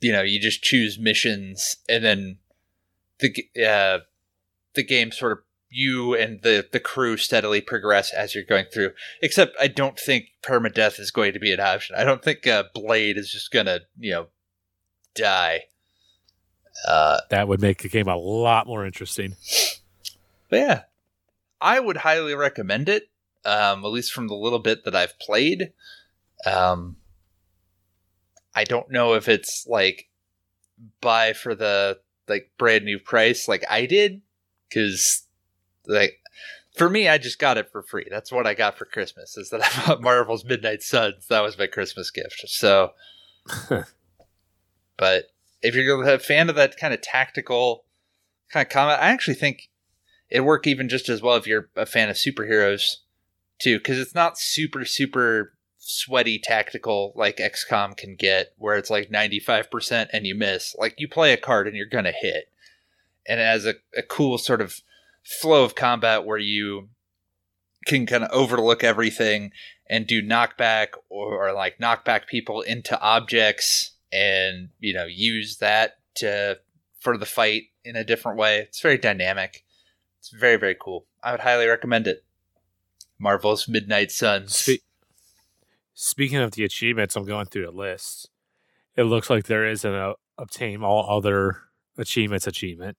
[0.00, 2.38] you know you just choose missions and then
[3.20, 3.32] the
[3.66, 3.98] uh,
[4.74, 5.38] the game sort of
[5.74, 8.92] you and the the crew steadily progress as you're going through.
[9.20, 11.96] Except I don't think permadeath is going to be an option.
[11.96, 14.26] I don't think uh, Blade is just gonna you know
[15.14, 15.64] die.
[16.86, 19.34] Uh, That would make the game a lot more interesting.
[20.48, 20.82] but yeah,
[21.60, 23.10] I would highly recommend it.
[23.44, 25.72] Um, at least from the little bit that I've played.
[26.46, 26.96] Um,
[28.54, 30.08] I don't know if it's like
[31.00, 34.22] buy for the like brand new price like I did,
[34.68, 35.23] because
[35.86, 36.20] like
[36.76, 38.06] for me, I just got it for free.
[38.10, 39.36] That's what I got for Christmas.
[39.36, 41.26] Is that I bought Marvel's Midnight Suns.
[41.28, 42.42] That was my Christmas gift.
[42.46, 42.92] So,
[44.96, 45.24] but
[45.62, 47.84] if you're a fan of that kind of tactical
[48.52, 49.70] kind of combat, I actually think
[50.28, 52.96] it'd work even just as well if you're a fan of superheroes
[53.60, 59.10] too, because it's not super super sweaty tactical like XCOM can get, where it's like
[59.10, 60.74] 95% and you miss.
[60.78, 62.48] Like you play a card and you're gonna hit.
[63.26, 64.82] and it has a, a cool sort of
[65.24, 66.88] flow of combat where you
[67.86, 69.50] can kind of overlook everything
[69.88, 75.98] and do knockback or, or like knockback people into objects and you know use that
[76.14, 76.58] to
[77.00, 78.58] for the fight in a different way.
[78.60, 79.64] It's very dynamic.
[80.18, 81.06] It's very very cool.
[81.22, 82.24] I would highly recommend it.
[83.18, 84.56] Marvel's Midnight Suns.
[84.56, 84.82] Spe-
[85.94, 88.28] Speaking of the achievements, I'm going through the list.
[88.96, 91.62] It looks like there is an uh, obtain all other
[91.96, 92.96] achievements achievement.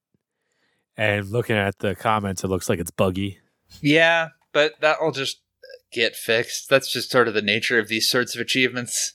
[0.98, 3.40] And looking at the comments, it looks like it's buggy.
[3.82, 5.42] Yeah, but that'll just
[5.92, 6.70] get fixed.
[6.70, 9.14] That's just sort of the nature of these sorts of achievements.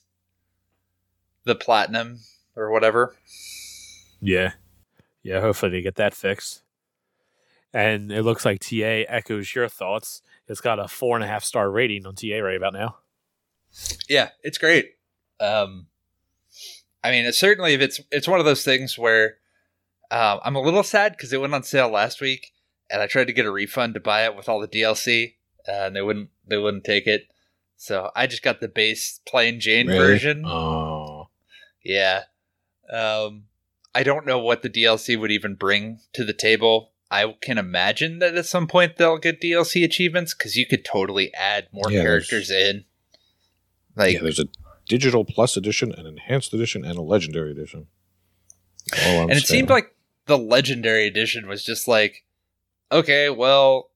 [1.44, 2.20] The platinum
[2.54, 3.16] or whatever.
[4.20, 4.52] Yeah.
[5.22, 6.62] Yeah, hopefully they get that fixed.
[7.72, 10.22] And it looks like TA echoes your thoughts.
[10.48, 12.96] It's got a four and a half star rating on TA right about now.
[14.08, 14.96] Yeah, it's great.
[15.38, 15.86] Um,
[17.04, 19.36] I mean, it's certainly if it's it's one of those things where
[20.10, 22.52] um, I'm a little sad because it went on sale last week,
[22.90, 25.34] and I tried to get a refund to buy it with all the DLC,
[25.68, 27.28] uh, and they wouldn't they wouldn't take it.
[27.76, 29.98] So I just got the base plain Jane Really?
[29.98, 30.44] version.
[30.46, 31.28] Oh,
[31.84, 32.24] Yeah.
[32.92, 33.44] Um,
[33.94, 36.90] I don't know what the DLC would even bring to the table.
[37.10, 41.32] I can imagine that at some point they'll get DLC achievements because you could totally
[41.34, 42.84] add more Yeah, characters in.
[43.96, 44.22] Like, yeah.
[44.22, 44.46] There's a
[44.88, 47.86] digital plus edition, an enhanced edition, and a legendary edition.
[48.92, 49.94] And it seemed like
[50.30, 52.24] the legendary edition was just like,
[52.92, 53.90] okay, well,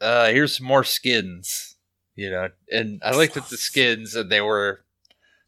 [0.00, 1.76] uh, here's some more skins,
[2.14, 2.48] you know.
[2.72, 4.84] And I liked that the skins and they were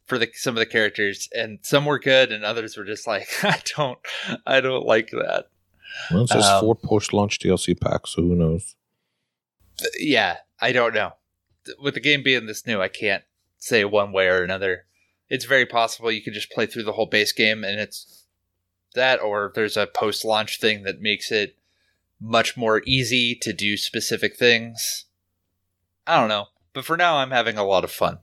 [0.04, 3.28] for the some of the characters, and some were good, and others were just like,
[3.42, 3.98] I don't,
[4.46, 5.46] I don't like that.
[6.10, 8.76] Well, it says um, four post-launch DLC packs, so who knows?
[9.98, 11.12] yeah, I don't know.
[11.80, 13.24] With the game being this new, I can't
[13.58, 14.84] say one way or another.
[15.30, 18.26] It's very possible you could just play through the whole base game and it's
[18.94, 21.56] that, or there's a post launch thing that makes it
[22.20, 25.04] much more easy to do specific things.
[26.06, 26.46] I don't know.
[26.72, 28.18] But for now, I'm having a lot of fun.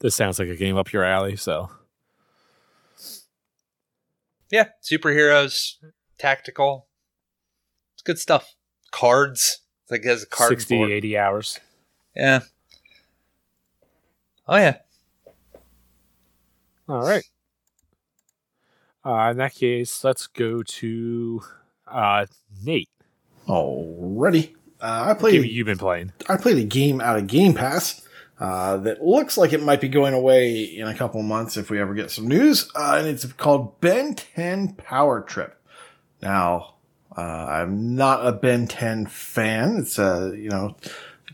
[0.00, 1.70] This sounds like a game up your alley, so
[4.52, 5.76] Yeah, superheroes,
[6.18, 6.86] tactical.
[7.94, 8.54] It's good stuff.
[8.90, 9.60] Cards.
[9.84, 10.90] It's like it has a card 60, board.
[10.90, 11.60] 80 hours.
[12.14, 12.40] Yeah.
[14.46, 14.76] Oh, yeah.
[16.86, 17.24] All right.
[19.04, 21.42] Uh, in that case, let's go to
[21.86, 22.26] uh,
[22.64, 22.88] Nate.
[23.48, 24.54] Alrighty.
[24.80, 26.12] Uh, I game have been playing?
[26.28, 28.02] I played a game out of Game Pass
[28.40, 31.80] uh, that looks like it might be going away in a couple months if we
[31.80, 35.56] ever get some news, uh, and it's called Ben 10 Power Trip.
[36.20, 36.74] Now,
[37.16, 39.76] uh, I'm not a Ben 10 fan.
[39.78, 40.76] It's uh, you know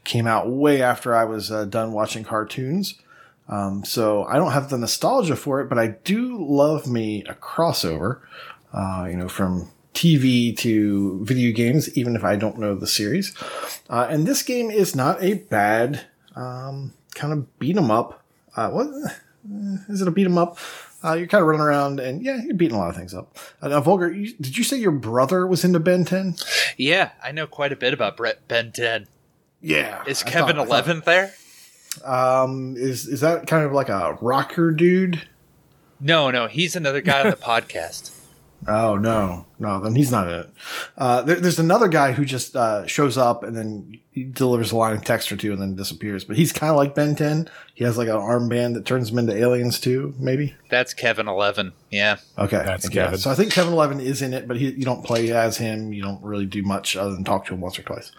[0.04, 3.00] came out way after I was uh, done watching cartoons.
[3.48, 7.34] Um, so I don't have the nostalgia for it, but I do love me a
[7.34, 8.20] crossover,
[8.72, 13.34] uh, you know, from TV to video games, even if I don't know the series.
[13.88, 16.02] Uh, and this game is not a bad
[16.36, 18.22] um, kind of beat 'em up.
[18.54, 20.08] Uh, what eh, is it?
[20.08, 20.58] A beat 'em up?
[21.02, 23.36] Uh, you're kind of running around, and yeah, you're beating a lot of things up.
[23.62, 26.34] Uh, now, Volgar, you, did you say your brother was into Ben 10?
[26.76, 29.06] Yeah, I know quite a bit about Brett Ben 10.
[29.60, 30.02] Yeah.
[30.06, 31.34] Is Kevin thought- I thought- 11 there?
[32.04, 35.26] Um, is is that kind of like a rocker dude?
[36.00, 38.14] No, no, he's another guy on the podcast.
[38.66, 40.50] Oh no, no, then he's not in it.
[40.96, 44.76] Uh, there, there's another guy who just uh, shows up and then he delivers a
[44.76, 46.24] line of text or two and then disappears.
[46.24, 47.48] But he's kind of like Ben 10.
[47.74, 50.56] He has like an armband that turns him into aliens too, maybe.
[50.70, 51.72] That's Kevin 11.
[51.90, 52.16] Yeah.
[52.36, 53.04] Okay, That's yeah.
[53.04, 53.18] Kevin.
[53.20, 55.92] So I think Kevin Eleven is in it, but he, you don't play as him.
[55.92, 58.10] You don't really do much other than talk to him once or twice.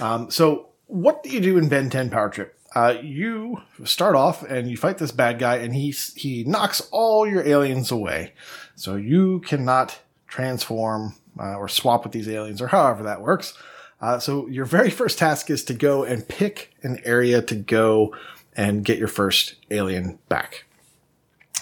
[0.00, 2.57] Um, so what do you do in Ben 10 Power Trip?
[2.74, 7.26] Uh, you start off and you fight this bad guy, and he he knocks all
[7.26, 8.32] your aliens away.
[8.74, 13.54] So you cannot transform uh, or swap with these aliens, or however that works.
[14.00, 18.14] Uh, so your very first task is to go and pick an area to go
[18.54, 20.66] and get your first alien back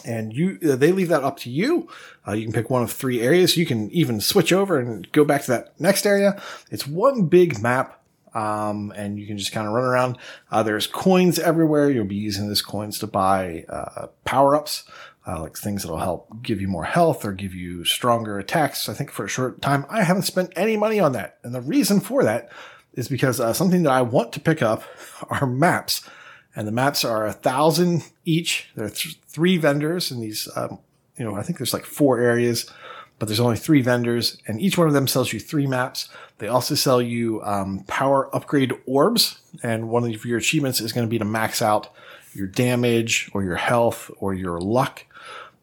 [0.07, 1.89] and you uh, they leave that up to you.
[2.27, 3.57] Uh, you can pick one of three areas.
[3.57, 6.41] You can even switch over and go back to that next area.
[6.71, 8.01] It's one big map,
[8.37, 10.19] um, and you can just kind of run around.
[10.51, 11.91] Uh, there's coins everywhere.
[11.91, 14.85] You'll be using those coins to buy uh, power ups.
[15.27, 18.89] Uh, like things that'll help give you more health or give you stronger attacks.
[18.89, 21.39] I think for a short time, I haven't spent any money on that.
[21.43, 22.53] And the reason for that
[22.95, 24.85] is because uh, something that I want to pick up
[25.29, 26.09] are maps
[26.55, 28.69] and the maps are a thousand each.
[28.77, 30.49] There are th- three vendors in these.
[30.55, 30.79] Um,
[31.19, 32.71] you know, I think there's like four areas,
[33.19, 36.09] but there's only three vendors, and each one of them sells you three maps.
[36.39, 41.07] They also sell you um, power upgrade orbs, and one of your achievements is going
[41.07, 41.93] to be to max out
[42.35, 45.05] your damage or your health or your luck.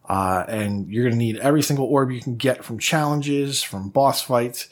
[0.08, 3.88] Uh, and you're going to need every single orb you can get from challenges, from
[3.88, 4.68] boss fights,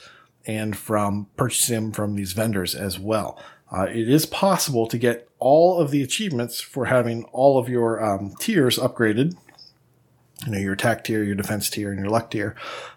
[0.47, 3.41] and from purchasing from these vendors as well.
[3.71, 8.05] Uh, it is possible to get all of the achievements for having all of your
[8.05, 9.35] um, tiers upgraded.
[10.47, 12.57] You know, your attack tier, your defense tier, and your luck tier.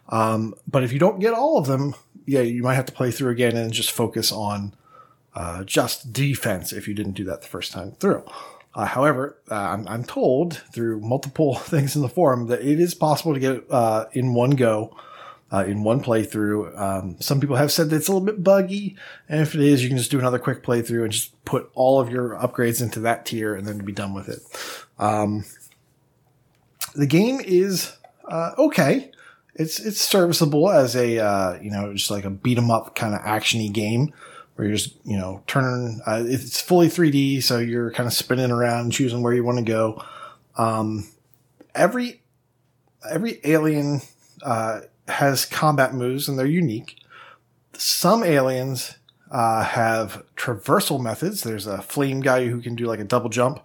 [0.10, 3.12] Um, but if you don't get all of them, yeah, you might have to play
[3.12, 4.74] through again and just focus on
[5.36, 8.24] uh, just defense if you didn't do that the first time through.
[8.74, 12.94] Uh, however, uh, I'm, I'm, told through multiple things in the forum that it is
[12.94, 14.96] possible to get uh, in one go,
[15.52, 16.78] uh, in one playthrough.
[16.78, 18.98] Um, some people have said that it's a little bit buggy,
[19.30, 22.02] and if it is, you can just do another quick playthrough and just put all
[22.02, 24.42] of your upgrades into that tier and then be done with it.
[25.00, 25.46] Um,
[26.96, 27.96] the game is
[28.30, 29.12] uh, okay.
[29.54, 33.14] It's it's serviceable as a uh, you know just like a beat 'em up kind
[33.14, 34.14] of actiony game
[34.56, 37.44] where you're just, you know, turning, uh, it's fully 3D.
[37.44, 40.04] So you're kind of spinning around choosing where you want to go.
[40.58, 41.08] Um,
[41.74, 42.22] every,
[43.10, 44.02] every alien,
[44.42, 47.00] uh, has combat moves and they're unique.
[47.74, 48.96] Some aliens,
[49.30, 51.44] uh, have traversal methods.
[51.44, 53.60] There's a flame guy who can do like a double jump.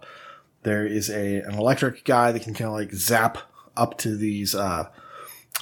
[0.63, 3.37] There is a, an electric guy that can kind of like zap
[3.75, 4.89] up to these, uh,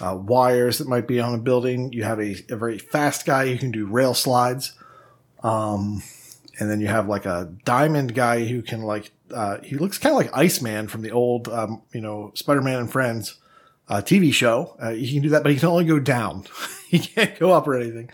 [0.01, 1.91] uh, wires that might be on a building.
[1.91, 4.73] You have a, a very fast guy who can do rail slides.
[5.43, 6.03] Um,
[6.59, 10.13] and then you have like a diamond guy who can like, uh, he looks kind
[10.13, 13.35] of like Iceman from the old, um, you know, Spider-Man and Friends,
[13.87, 14.75] uh, TV show.
[14.79, 16.45] Uh, he can do that, but he can only go down.
[16.87, 18.09] he can't go up or anything.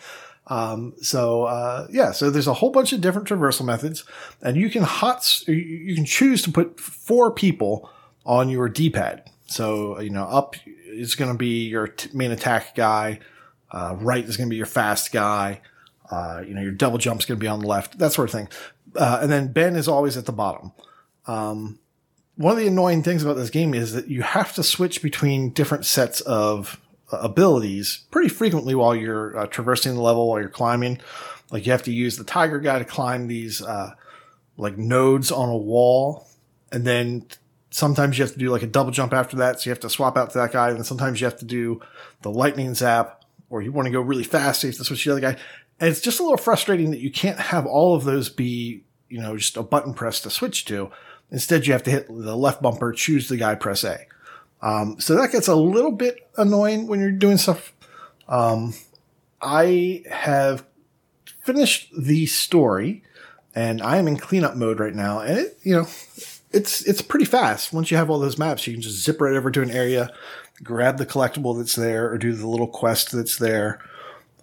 [0.48, 4.04] Um, so, uh, yeah, so there's a whole bunch of different traversal methods
[4.42, 7.90] and you can hot, you can choose to put four people
[8.26, 9.30] on your D-pad.
[9.48, 10.56] So, you know, up
[10.88, 13.20] is going to be your t- main attack guy.
[13.72, 15.62] Uh, right is going to be your fast guy.
[16.10, 18.34] Uh, you know, your double jump's going to be on the left, that sort of
[18.34, 18.48] thing.
[18.96, 20.72] Uh, and then Ben is always at the bottom.
[21.28, 21.80] Um,
[22.36, 25.50] one of the annoying things about this game is that you have to switch between
[25.52, 26.80] different sets of
[27.12, 31.00] abilities pretty frequently while you're uh, traversing the level, while you're climbing.
[31.52, 33.94] Like you have to use the tiger guy to climb these, uh,
[34.58, 36.28] like nodes on a wall.
[36.72, 37.28] And then
[37.70, 39.60] sometimes you have to do like a double jump after that.
[39.60, 40.70] So you have to swap out to that guy.
[40.70, 41.82] And sometimes you have to do
[42.22, 44.62] the lightning zap or you want to go really fast.
[44.62, 45.42] So you have to switch to the other guy.
[45.80, 49.22] And it's just a little frustrating that you can't have all of those be, you
[49.22, 50.90] know, just a button press to switch to.
[51.32, 54.06] Instead, you have to hit the left bumper, choose the guy, press A.
[54.66, 57.72] Um, so that gets a little bit annoying when you're doing stuff.
[58.28, 58.74] Um,
[59.40, 60.66] I have
[61.44, 63.04] finished the story
[63.54, 65.20] and I am in cleanup mode right now.
[65.20, 65.88] And it, you know,
[66.52, 67.74] it's, it's pretty fast.
[67.74, 70.12] Once you have all those maps, you can just zip right over to an area,
[70.64, 73.80] grab the collectible that's there or do the little quest that's there.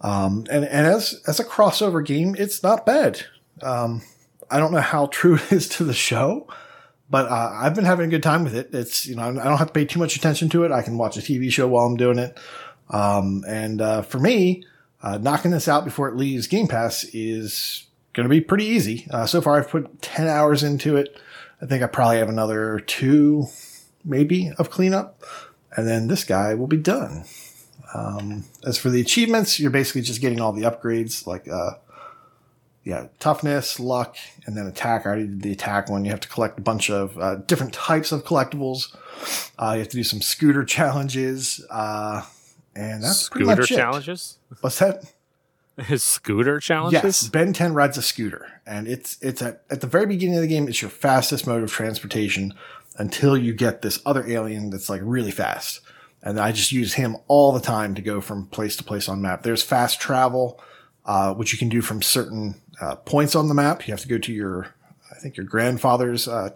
[0.02, 3.26] Um, and, and as, as a crossover game, it's not bad.
[3.60, 4.02] Um,
[4.48, 6.46] I don't know how true it is to the show,
[7.12, 8.70] but, uh, I've been having a good time with it.
[8.72, 10.72] It's, you know, I don't have to pay too much attention to it.
[10.72, 12.40] I can watch a TV show while I'm doing it.
[12.88, 14.64] Um, and, uh, for me,
[15.02, 19.06] uh, knocking this out before it leaves Game Pass is going to be pretty easy.
[19.10, 21.14] Uh, so far I've put 10 hours into it.
[21.60, 23.48] I think I probably have another two,
[24.06, 25.22] maybe of cleanup.
[25.76, 27.24] And then this guy will be done.
[27.94, 31.72] Um, as for the achievements, you're basically just getting all the upgrades like, uh,
[32.84, 34.16] yeah, toughness, luck,
[34.46, 35.06] and then attack.
[35.06, 36.04] I already did the attack one.
[36.04, 38.94] You have to collect a bunch of uh, different types of collectibles.
[39.58, 42.22] Uh, you have to do some scooter challenges, uh,
[42.74, 44.38] and that's scooter challenges.
[44.60, 45.04] What's that?
[45.78, 47.02] His scooter challenges.
[47.02, 50.42] Yes, Ben Ten rides a scooter, and it's it's at at the very beginning of
[50.42, 50.68] the game.
[50.68, 52.54] It's your fastest mode of transportation
[52.98, 55.80] until you get this other alien that's like really fast
[56.22, 59.20] and I just use him all the time to go from place to place on
[59.20, 59.42] map.
[59.42, 60.60] There's fast travel,
[61.04, 63.86] uh, which you can do from certain uh, points on the map.
[63.86, 64.74] You have to go to your,
[65.10, 66.50] I think your grandfather's uh,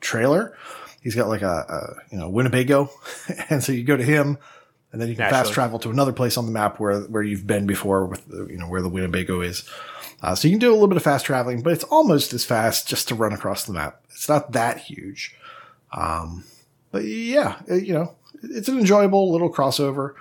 [0.00, 0.56] trailer.
[1.02, 2.90] He's got like a, a, you know Winnebago,
[3.50, 4.38] and so you go to him,
[4.92, 5.44] and then you can Naturally.
[5.44, 8.46] fast travel to another place on the map where where you've been before with the,
[8.46, 9.68] you know where the Winnebago is.
[10.22, 12.44] Uh, so you can do a little bit of fast traveling, but it's almost as
[12.44, 14.00] fast just to run across the map.
[14.10, 15.34] It's not that huge.
[15.92, 16.44] Um,
[16.92, 20.14] but yeah, you know, it's an enjoyable little crossover.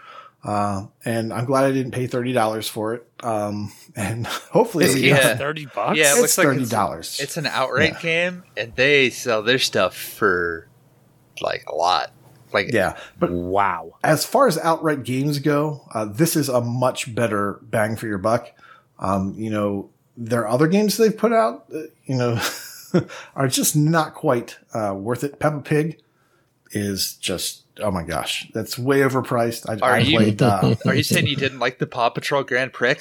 [0.44, 3.08] Uh, and I'm glad I didn't pay thirty dollars for it.
[3.22, 5.98] Um, and hopefully, it's, yeah, thirty bucks.
[5.98, 7.20] Yeah, it it's thirty dollars.
[7.20, 8.02] Like it's, it's, an outright yeah.
[8.02, 10.68] game, and they sell their stuff for
[11.42, 12.12] like a lot.
[12.54, 13.98] Like yeah, but wow.
[14.04, 18.18] As far as outright games go, uh, this is a much better bang for your
[18.18, 18.52] buck.
[19.00, 22.40] Um, you know, there are other games they've put out, uh, you know,
[23.36, 25.40] are just not quite uh, worth it.
[25.40, 26.02] Peppa Pig
[26.72, 29.70] is just oh my gosh, that's way overpriced.
[29.70, 30.42] I, are I you, played.
[30.42, 32.96] Uh, are you saying you didn't like the Paw Patrol Grand Prix?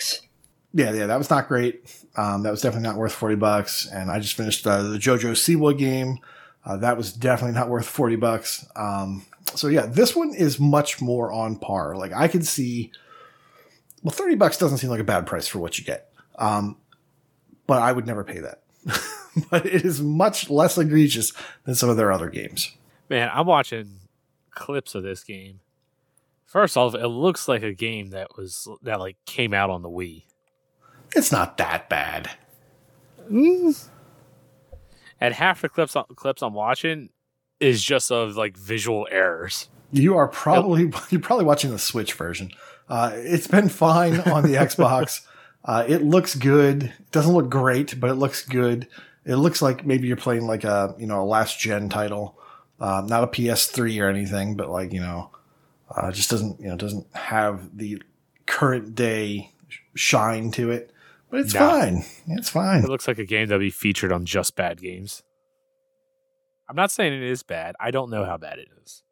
[0.73, 1.83] Yeah, yeah, that was not great.
[2.17, 3.89] Um, that was definitely not worth forty bucks.
[3.93, 6.19] And I just finished uh, the JoJo Siwa game.
[6.65, 8.67] Uh, that was definitely not worth 40 bucks.
[8.77, 11.97] Um, so yeah, this one is much more on par.
[11.97, 12.93] Like I could see,
[14.03, 16.13] well, 30 bucks doesn't seem like a bad price for what you get.
[16.39, 16.77] Um,
[17.67, 18.63] but I would never pay that.
[19.51, 21.33] but it is much less egregious
[21.65, 22.73] than some of their other games.
[23.11, 23.99] Man, I'm watching
[24.53, 25.61] clips of this game.
[26.47, 29.91] First off, it looks like a game that was that like came out on the
[29.91, 30.25] Wii.
[31.15, 32.31] It's not that bad.
[35.21, 37.11] And half the clips clips I'm watching
[37.59, 39.69] is just of like visual errors.
[39.93, 42.53] You are probably you're probably watching the Switch version.
[42.89, 45.27] Uh, it's been fine on the Xbox.
[45.63, 46.85] Uh, it looks good.
[46.85, 48.89] It doesn't look great, but it looks good.
[49.27, 52.39] It looks like maybe you're playing like a you know a last gen title,
[52.81, 55.31] um, not a PS3 or anything, but like you know,
[55.95, 58.03] uh, just doesn't you know doesn't have the
[58.47, 59.53] current day
[59.95, 60.93] shine to it.
[61.31, 61.71] But it's Nah.
[61.71, 62.05] fine.
[62.27, 62.83] It's fine.
[62.83, 65.23] It looks like a game that'll be featured on Just Bad Games.
[66.69, 67.75] I'm not saying it is bad.
[67.81, 69.03] I don't know how bad it is.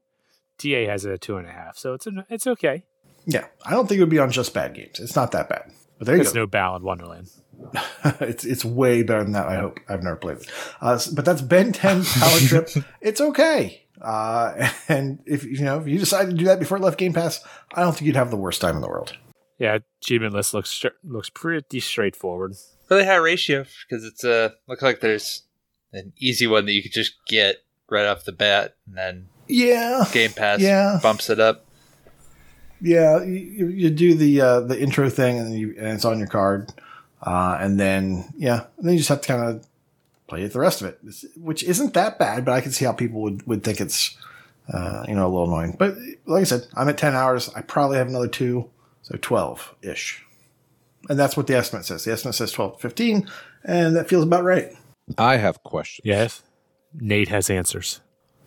[0.58, 2.84] TA has it at two and a half, so it's a, it's okay.
[3.26, 4.98] Yeah, I don't think it would be on just bad games.
[4.98, 5.70] It's not that bad.
[5.98, 6.40] But there you It's go.
[6.40, 7.28] no Ballad Wonderland.
[8.20, 9.46] it's it's way better than that.
[9.48, 10.50] I hope I've never played it,
[10.80, 12.68] uh, but that's Ben 10 Power Trip.
[13.00, 16.82] It's okay, uh, and if you know if you decide to do that before it
[16.82, 17.42] left Game Pass,
[17.74, 19.16] I don't think you'd have the worst time in the world.
[19.58, 22.54] Yeah, achievement list looks looks pretty straightforward.
[22.90, 25.42] Really high ratio because it's uh looks like there's
[25.92, 27.56] an easy one that you could just get
[27.90, 31.00] right off the bat, and then Yeah, Game Pass Yeah.
[31.02, 31.64] bumps it up.
[32.80, 33.22] yeah.
[33.22, 36.72] You, you do the uh, the intro thing, and you and it's on your card,
[37.22, 39.66] uh, and then yeah, and then you just have to kind of
[40.28, 41.00] play it the rest of it,
[41.36, 42.44] which isn't that bad.
[42.44, 44.16] But I can see how people would would think it's
[44.72, 45.76] uh, you know a little annoying.
[45.78, 45.96] But
[46.26, 47.50] like I said, I'm at ten hours.
[47.54, 48.70] I probably have another two,
[49.02, 50.24] so twelve ish,
[51.08, 52.04] and that's what the estimate says.
[52.04, 53.28] The estimate says 12 to 15,
[53.64, 54.72] and that feels about right.
[55.16, 56.04] I have questions.
[56.04, 56.42] Yes,
[56.94, 58.00] Nate has answers.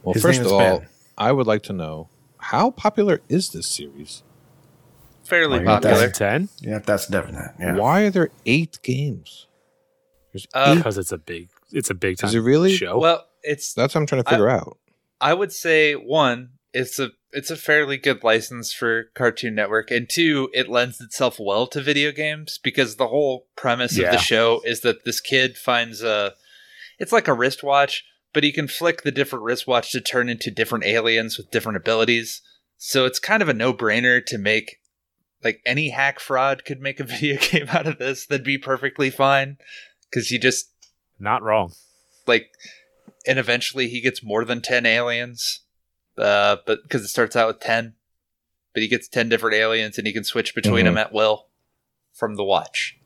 [0.03, 0.87] Well, His first of all, Ben.
[1.17, 4.23] I would like to know how popular is this series?
[5.31, 6.09] Fairly Well, you got popular.
[6.09, 7.53] Ten Yeah, that's definite.
[7.57, 7.77] Yeah.
[7.77, 9.47] Why are there eight games?
[10.33, 10.75] There's Uh, eight.
[10.75, 12.27] because it's a big it's a big time.
[12.27, 12.75] Is it really?
[12.75, 12.99] show?
[12.99, 14.77] Well, it's That's what I'm trying to figure out.
[15.21, 20.09] I would say one, it's a it's a fairly good license for Cartoon Network, and
[20.09, 24.61] two, it lends itself well to video games because the whole premise of the show
[24.65, 26.33] is that this kid finds a
[26.99, 28.03] it's like a wristwatch,
[28.33, 32.41] but he can flick the different wristwatch to turn into different aliens with different abilities.
[32.77, 34.79] So it's kind of a no brainer to make
[35.43, 38.25] like any hack fraud could make a video game out of this.
[38.25, 39.57] That'd be perfectly fine
[40.09, 40.69] because you just
[41.19, 41.73] Not wrong.
[42.27, 42.47] like
[43.27, 45.61] and eventually he gets more than 10 aliens
[46.17, 47.93] uh but because it starts out with 10
[48.73, 50.89] but he gets 10 different aliens and he can switch between Mhm.
[50.89, 51.47] them at will
[52.13, 52.97] from the watch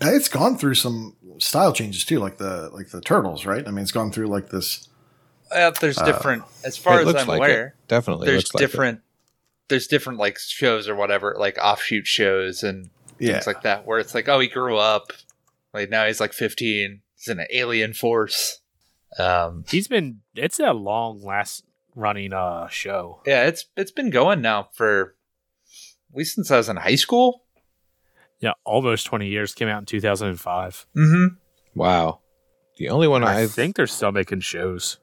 [0.00, 3.66] It's gone through some style changes too, like the like the turtles, right?
[3.66, 4.88] I mean, it's gone through like this.
[5.52, 7.88] uh, there's Uh, different as far as i'm like aware it.
[7.88, 8.26] Definitely.
[8.26, 8.66] there's looks like it.
[8.66, 9.00] different
[9.70, 13.98] there's different like shows or whatever like offshoot shows and Yeah, things like that where
[13.98, 15.12] it's like oh he grew up
[15.72, 18.60] like now he's like 15 he's in an alien force
[19.18, 21.64] um He's been it's a long last
[21.96, 23.22] running uh show.
[23.26, 25.14] yeah it's it's been going now for
[26.12, 27.44] at least since i was in high school
[28.40, 29.52] Yeah, almost twenty years.
[29.54, 30.86] Came out in two thousand and five.
[30.96, 31.34] mm-hmm
[31.74, 32.20] Wow.
[32.78, 34.98] The only one I I've think they're still making shows.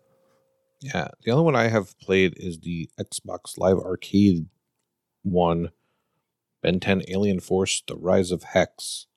[0.82, 4.48] yeah, the only one I have played is the Xbox Live Arcade
[5.32, 5.72] one,
[6.62, 9.08] Ben 10 Alien Force: The Rise of Hex.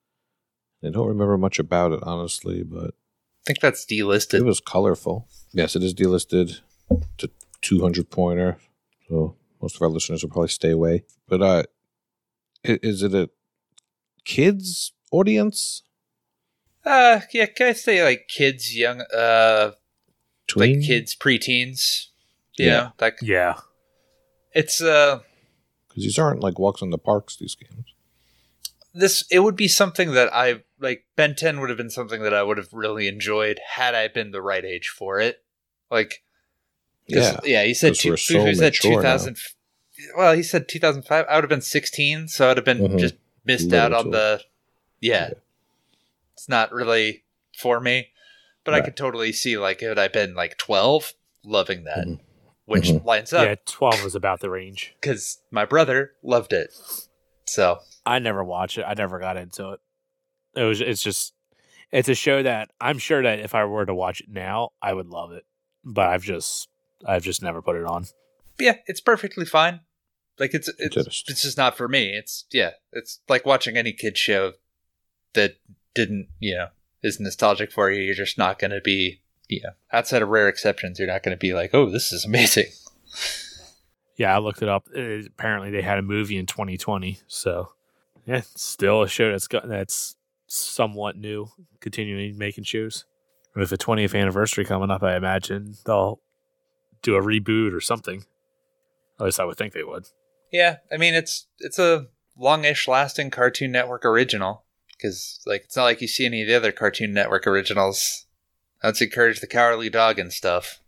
[0.85, 4.39] I don't remember much about it honestly, but I think that's delisted.
[4.41, 5.29] it was colorful.
[5.53, 6.61] Yes, it is delisted
[7.19, 7.31] to
[7.63, 8.59] 200 pointer,
[9.09, 11.05] so most of our listeners will probably stay away.
[11.29, 11.63] But uh,
[12.67, 13.29] i- is it a
[14.25, 15.83] kids audience?
[16.85, 19.73] Uh, yeah, can I say like kids, young, uh,
[20.47, 20.79] Tween?
[20.81, 22.07] like kids, preteens?
[22.57, 22.73] You Yeah.
[22.79, 23.57] know, like Yeah,
[24.55, 25.21] it's uh,
[25.91, 27.37] because these aren't like walks in the parks.
[27.37, 27.85] These games.
[28.95, 31.05] this it would be something that I like.
[31.17, 34.31] Ben Ten would have been something that I would have really enjoyed had I been
[34.31, 35.43] the right age for it.
[35.91, 36.23] Like,
[37.07, 37.65] Yeah, yeah.
[37.65, 39.37] He said two, so he said two thousand.
[40.17, 41.27] Well, he said two thousand five.
[41.29, 42.99] I would have been sixteen, so I would have been Mhm.
[42.99, 43.15] just
[43.45, 44.43] missed Little out on the.
[45.01, 45.35] Yeah, Yeah.
[46.35, 47.25] it's not really
[47.59, 48.09] for me,
[48.65, 51.13] but I could totally see like had I been like twelve,
[51.45, 52.21] loving that, Mhm.
[52.71, 53.05] Which Mhm.
[53.05, 53.55] lines up yeah.
[53.67, 54.95] Twelve was about the range.
[55.01, 56.73] because my brother loved it.
[57.47, 58.85] So I never watched it.
[58.87, 59.81] I never got into it.
[60.55, 60.81] It was.
[60.81, 61.35] It's just.
[61.93, 64.93] It's a show that I'm sure that if I were to watch it now, I
[64.93, 65.45] would love it.
[65.85, 66.69] But I've just.
[67.05, 68.07] I've just never put it on.
[68.59, 69.81] yeah, it's perfectly fine.
[70.39, 70.97] Like it's it's
[71.29, 72.11] it's just not for me.
[72.15, 74.53] It's yeah, it's like watching any kid show
[75.35, 75.57] that
[75.95, 76.69] didn't you know
[77.03, 78.03] is nostalgic for you.
[78.03, 81.41] You're just not going to be yeah, outside of rare exceptions, you're not going to
[81.41, 82.67] be like, oh, this is amazing.
[84.17, 84.87] Yeah, I looked it up.
[84.95, 87.21] Uh, apparently, they had a movie in 2020.
[87.27, 87.73] So,
[88.27, 90.15] yeah, it's still a show that's got that's
[90.47, 91.49] somewhat new,
[91.81, 93.07] continuing making shows.
[93.57, 96.21] With the 20th anniversary coming up, I imagine they'll
[97.01, 98.27] do a reboot or something.
[99.19, 100.07] At least I would think they would.
[100.53, 104.65] Yeah, I mean it's it's a longish lasting Cartoon Network original
[104.97, 108.27] because like it's not like you see any of the other Cartoon Network originals.
[108.83, 110.81] Let's encourage the Cowardly Dog and stuff.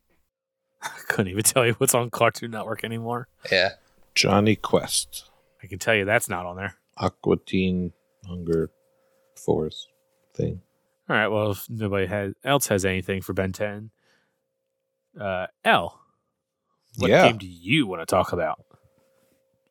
[0.82, 3.28] I couldn't even tell you what's on Cartoon Network anymore.
[3.50, 3.70] Yeah,
[4.14, 5.24] Jonny Quest,
[5.62, 6.74] I can tell you that's not on there.
[6.96, 7.92] Aqua Teen
[8.26, 8.70] Hunger
[9.36, 9.88] Force
[10.34, 10.60] thing.
[11.08, 11.28] All right.
[11.28, 13.90] Well, if nobody has, else has anything for Ben 10,
[15.20, 16.00] uh, L,
[16.96, 17.26] what Yeah.
[17.26, 18.64] game do you want to talk about?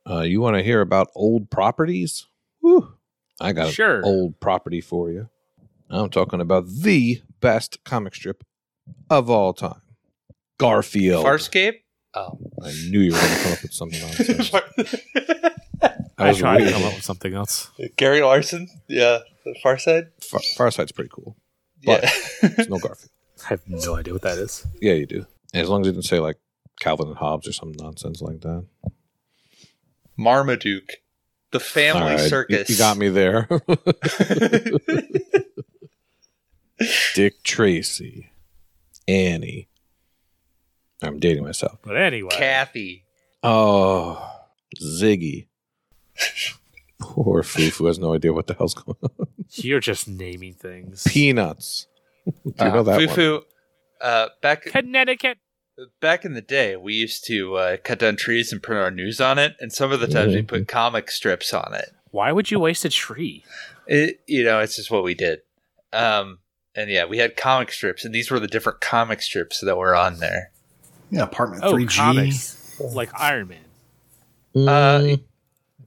[0.10, 2.26] Uh, you want to hear about old properties?
[2.60, 2.94] Whew.
[3.40, 4.00] I got Sure.
[4.00, 5.30] an old property for you.
[5.90, 8.44] I'm talking about the best comic strip
[9.10, 9.82] of all time
[10.58, 11.26] Garfield.
[11.26, 11.80] Farscape.
[12.14, 14.52] Oh, I knew you were going to come up with something nonsense.
[15.82, 17.72] I I was tried to come up with something else.
[17.98, 18.68] Gary Larson.
[18.88, 20.08] Yeah, the Far Side.
[20.22, 21.36] Far, Farsight's pretty cool.
[21.84, 22.10] But- yeah.
[22.58, 23.10] It's no Garfield.
[23.46, 24.66] I have no idea what that is.
[24.82, 25.26] Yeah, you do.
[25.54, 26.38] As long as you didn't say like
[26.80, 28.66] Calvin and Hobbes or some nonsense like that.
[30.18, 30.92] Marmaduke.
[31.52, 32.70] The Family All right, you- Circus.
[32.70, 33.48] You, got me there.
[37.16, 38.32] Dick Tracy,
[39.08, 39.68] Annie.
[41.02, 41.80] I'm dating myself.
[41.84, 43.06] But anyway, Cathy.
[43.44, 44.40] Oh,
[44.82, 45.48] Ziggy.
[47.02, 49.28] Poor Fufu has no idea what the hell's going on.
[49.54, 51.04] you're just naming things.
[51.08, 51.88] Peanuts.
[52.26, 52.32] Do
[52.66, 53.08] you know Uh, that one?
[53.08, 53.42] Fufu.
[54.00, 55.38] Uh, back Connecticut.
[56.00, 59.20] back in the day, we used to uh, cut down trees and print our news
[59.20, 60.48] on it, and some of the times we Mhm.
[60.48, 61.90] put comic strips on it.
[62.12, 63.44] Why would you waste a tree?
[63.88, 65.42] It, you know, it's just what we did.
[65.94, 66.40] Um,
[66.76, 69.96] and yeah, we had comic strips, and these were the different comic strips that were
[69.96, 70.52] on there.
[71.10, 71.96] Yeah, apartment Oh, 3G.
[71.98, 73.66] comics like Iron Man
[74.56, 75.24] Uh, Mm,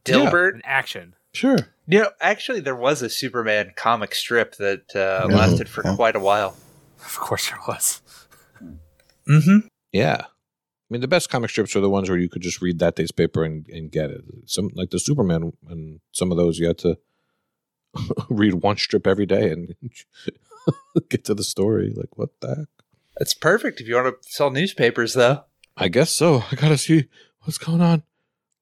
[0.04, 0.52] Dilbert.
[0.54, 1.14] and action.
[1.32, 1.56] sure.
[1.86, 5.36] You know, actually, there was a Superman comic strip that uh, Yeah.
[5.36, 5.94] lasted for Yeah.
[5.96, 6.56] quite a while.
[7.04, 8.00] Of course, there was.
[9.28, 9.66] Mm-hmm.
[9.92, 10.22] Yeah.
[10.26, 10.26] I
[10.90, 13.10] mean, the best comic strips are the ones where you could just read that day's
[13.12, 14.22] paper and, and get it.
[14.46, 16.98] Some like the Superman and some of those you had to
[18.28, 19.74] read one strip every day and
[21.08, 21.92] get to the story.
[21.94, 22.68] Like, what the heck?
[23.20, 25.44] It's perfect if you want to sell newspapers, though.
[25.76, 26.44] I guess so.
[26.50, 27.08] I gotta see
[27.42, 28.02] what's going on.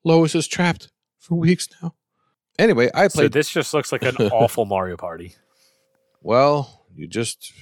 [0.05, 1.95] Lois is trapped for weeks now.
[2.59, 3.33] Anyway, I So played.
[3.33, 5.35] this just looks like an awful Mario Party.
[6.21, 7.53] well, you just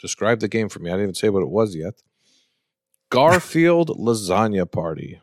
[0.00, 0.90] described the game for me.
[0.90, 1.94] I didn't even say what it was yet.
[3.10, 5.20] Garfield Lasagna Party.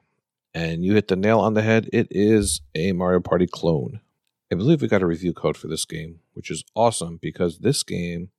[0.53, 1.89] And you hit the nail on the head.
[1.91, 3.99] It is a Mario Party clone.
[4.51, 7.83] I believe we got a review code for this game, which is awesome because this
[7.83, 8.29] game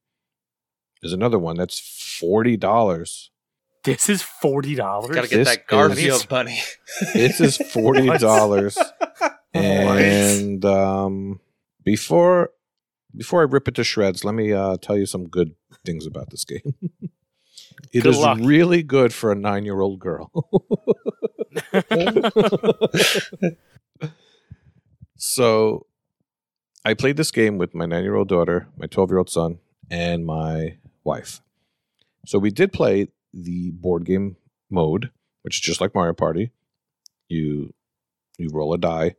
[1.03, 3.29] is another one that's $40.
[3.85, 5.15] This is forty dollars.
[5.15, 6.59] Got to get This that is- Garfield bunny.
[7.15, 8.77] This is $40.
[9.55, 11.41] and um,
[11.85, 12.51] before
[13.17, 16.31] before I rip it to shreds, let me uh, tell you some good things about
[16.31, 16.75] this game.
[17.93, 18.39] It Good is luck.
[18.41, 20.31] really good for a nine-year-old girl.
[25.17, 25.87] so,
[26.85, 29.59] I played this game with my nine-year-old daughter, my twelve-year-old son,
[29.91, 31.41] and my wife.
[32.27, 34.37] So we did play the board game
[34.71, 35.11] mode,
[35.43, 36.51] which is just like Mario Party.
[37.29, 37.73] You
[38.39, 39.15] you roll a die,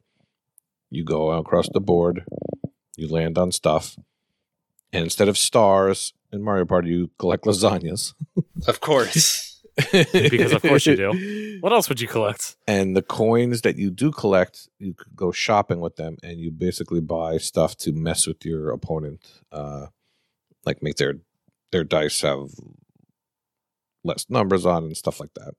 [0.89, 2.25] you go across the board,
[2.95, 3.97] you land on stuff,
[4.93, 8.13] and instead of stars in Mario Party, you collect lasagnas.
[8.67, 9.61] Of course.
[9.91, 11.57] because of course you do.
[11.61, 12.55] What else would you collect?
[12.67, 16.51] And the coins that you do collect, you could go shopping with them, and you
[16.51, 19.87] basically buy stuff to mess with your opponent, uh,
[20.67, 21.15] like make their
[21.71, 22.49] their dice have
[24.03, 25.53] less numbers on and stuff like that.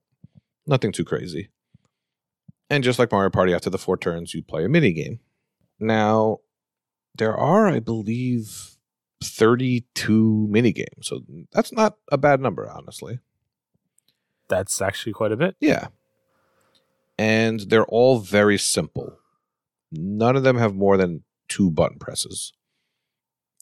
[0.65, 1.49] Nothing too crazy.
[2.69, 5.19] And just like Mario Party, after the four turns, you play a mini game.
[5.79, 6.39] Now,
[7.17, 8.77] there are, I believe,
[9.23, 13.19] thirty-two mini games, so that's not a bad number, honestly.
[14.47, 15.55] That's actually quite a bit.
[15.59, 15.87] Yeah.
[17.17, 19.17] And they're all very simple.
[19.91, 22.53] None of them have more than two button presses.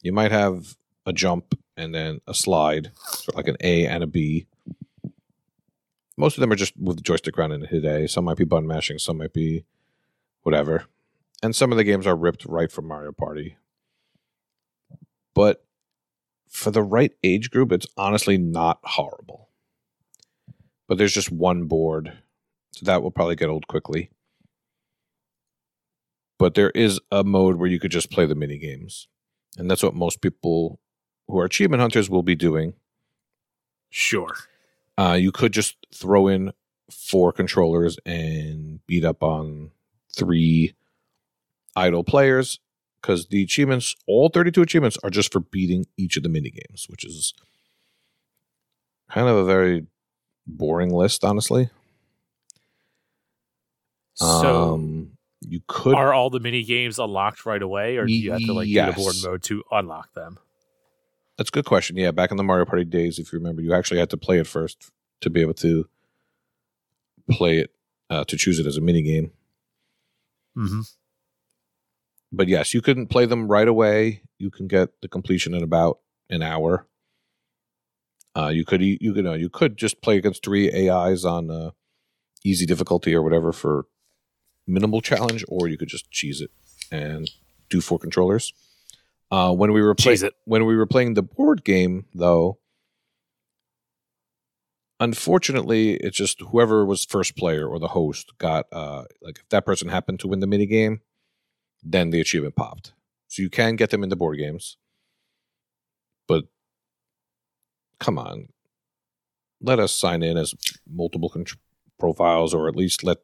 [0.01, 0.75] You might have
[1.07, 4.45] a jump and then a slide, sort of like an A and a B.
[6.17, 8.07] Most of them are just move the joystick around and hit A.
[8.07, 9.63] Some might be button mashing, some might be
[10.43, 10.85] whatever.
[11.41, 13.57] And some of the games are ripped right from Mario Party.
[15.33, 15.65] But
[16.49, 19.47] for the right age group, it's honestly not horrible
[20.87, 22.13] but there's just one board,
[22.71, 24.09] so that will probably get old quickly.
[26.39, 29.07] But there is a mode where you could just play the mini games,
[29.57, 30.79] and that's what most people
[31.27, 32.73] who are achievement hunters will be doing.
[33.89, 34.35] Sure.
[34.97, 36.51] Uh, you could just throw in
[36.91, 39.71] four controllers and beat up on
[40.15, 40.73] three
[41.75, 42.59] idle players
[43.01, 46.87] because the achievements, all 32 achievements, are just for beating each of the mini games,
[46.89, 47.33] which is
[49.09, 49.85] kind of a very
[50.45, 51.69] boring list, honestly.
[54.15, 55.11] So um,
[55.41, 58.53] you could are all the mini games unlocked right away, or do you have to
[58.53, 60.39] like get a board mode to unlock them?
[61.37, 61.97] That's a good question.
[61.97, 64.39] Yeah, back in the Mario Party days, if you remember, you actually had to play
[64.39, 65.87] it first to be able to
[67.29, 67.71] play it
[68.09, 69.31] uh, to choose it as a mini game.
[70.57, 70.81] Mm-hmm.
[72.31, 74.21] But yes, you couldn't play them right away.
[74.39, 76.87] You can get the completion in about an hour.
[78.35, 81.71] Uh, you could you could uh, you could just play against three AIs on uh,
[82.43, 83.85] easy difficulty or whatever for
[84.67, 86.51] minimal challenge, or you could just cheese it
[86.91, 87.31] and
[87.69, 88.53] do four controllers.
[89.29, 92.59] Uh, when we were playing Cheese when we were playing the board game, though,
[94.99, 99.65] unfortunately, it's just whoever was first player or the host got uh, like if that
[99.65, 101.01] person happened to win the mini game,
[101.83, 102.93] then the achievement popped.
[103.27, 104.77] So you can get them in the board games,
[106.27, 106.45] but
[107.99, 108.47] come on,
[109.61, 110.53] let us sign in as
[110.89, 111.57] multiple contr
[111.99, 113.17] profiles, or at least let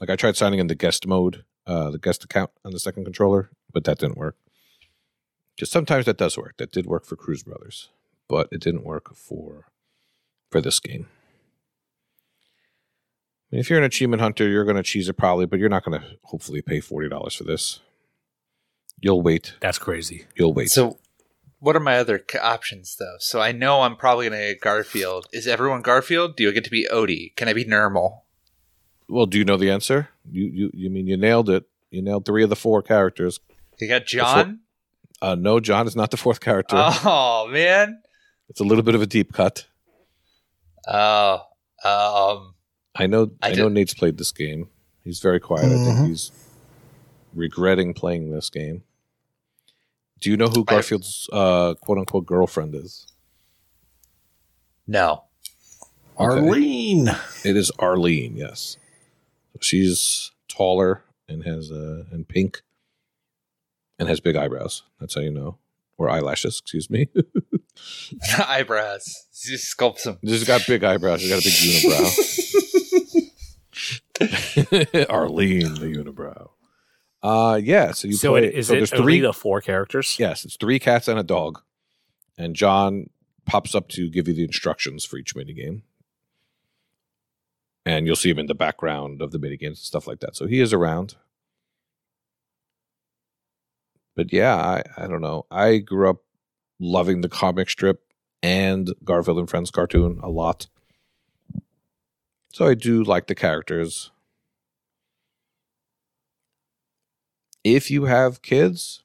[0.00, 3.02] like I tried signing in the guest mode, uh, the guest account on the second
[3.02, 4.36] controller, but that didn't work.
[5.56, 6.56] Because sometimes that does work.
[6.58, 7.90] That did work for Cruise Brothers,
[8.28, 9.66] but it didn't work for
[10.50, 11.06] for this game.
[13.50, 15.68] I mean, if you're an achievement hunter, you're going to cheese it probably, but you're
[15.68, 17.80] not going to hopefully pay forty dollars for this.
[19.00, 19.54] You'll wait.
[19.60, 20.24] That's crazy.
[20.36, 20.70] You'll wait.
[20.70, 20.98] So,
[21.58, 23.16] what are my other c- options though?
[23.18, 25.26] So I know I'm probably going to get Garfield.
[25.32, 26.36] Is everyone Garfield?
[26.36, 27.34] Do I get to be Odie?
[27.36, 28.20] Can I be Nermal?
[29.08, 30.08] well, do you know the answer?
[30.30, 31.64] You you you mean you nailed it?
[31.90, 33.38] You nailed three of the four characters.
[33.78, 34.60] You got Jon.
[35.24, 36.76] Uh, no, Jon is not the fourth character.
[36.76, 38.02] Oh man.
[38.50, 39.66] It's a little bit of a deep cut.
[40.86, 41.40] Oh.
[41.84, 42.54] Um.
[42.94, 43.30] I know.
[43.42, 44.68] I I, know did- Nate's played this game.
[45.02, 45.64] He's very quiet.
[45.66, 45.84] I Mhm.
[45.96, 46.30] think he's
[47.34, 48.84] regretting playing this game.
[50.20, 53.06] Do you know who Garfield's uh, quote unquote girlfriend is?
[54.86, 55.24] No.
[56.16, 57.08] Arlene.
[57.44, 58.36] It is Arlene.
[58.36, 58.76] Yes,
[59.60, 62.62] she's taller and has uh, and pink
[63.98, 64.82] and has big eyebrows.
[65.00, 65.58] That's how you know,
[65.96, 66.60] or eyelashes.
[66.60, 67.08] Excuse me.
[68.48, 69.26] Eyebrows.
[69.34, 70.18] Just sculpt some.
[70.24, 71.20] She's got big eyebrows.
[71.20, 71.52] She's got a big
[75.02, 75.10] unibrow.
[75.10, 76.50] Arlene, the unibrow.
[77.22, 77.92] Uh yeah.
[77.92, 78.46] So you so play.
[78.46, 79.20] it, is so it there's three.
[79.20, 80.16] the four characters?
[80.18, 81.62] yes, it's three cats and a dog,
[82.36, 83.08] and Jon
[83.46, 85.82] pops up to give you the instructions for each minigame.
[87.86, 90.36] And you'll see him in the background of the minigames and stuff like that.
[90.36, 91.16] So he is around.
[94.16, 95.46] But yeah, I, I don't know.
[95.50, 96.18] I grew up
[96.80, 98.00] loving the comic strip
[98.42, 100.68] and Garfield and Friends cartoon a lot.
[102.52, 104.10] So I do like the characters.
[107.64, 109.02] If you have kids,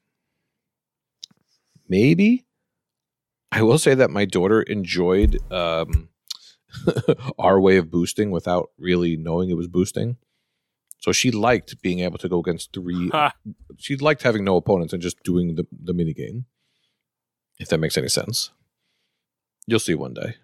[1.88, 2.46] maybe.
[3.52, 6.10] I will say that my daughter enjoyed um,
[7.38, 10.18] our way of boosting without really knowing it was boosting.
[11.00, 13.10] So she liked being able to go against three.
[13.78, 16.44] She liked having no opponents and just doing the, the mini game.
[17.58, 18.50] If that makes any sense.
[19.66, 20.36] You'll see one day.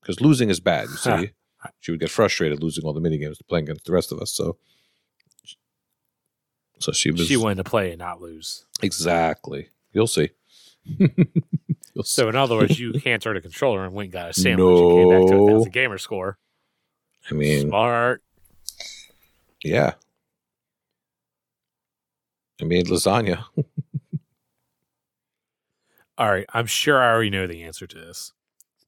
[0.00, 1.30] Because losing is bad, you see.
[1.80, 4.18] She would get frustrated losing all the mini games to playing against the rest of
[4.20, 4.32] us.
[4.32, 4.56] So
[6.78, 8.64] so she was She wanted to play and not lose.
[8.82, 9.68] exactly.
[9.92, 10.30] You'll see.
[10.98, 12.04] You'll see.
[12.04, 14.78] So in other words, you can't turn a controller and went and got a sandwich.
[14.78, 15.46] You came back to a No.
[15.48, 16.38] thousand gamer score.
[17.30, 18.22] I mean, Smart.
[19.64, 19.94] Yeah.
[22.60, 23.44] I made lasagna.
[26.18, 28.32] All right, I'm sure I already know the answer to this,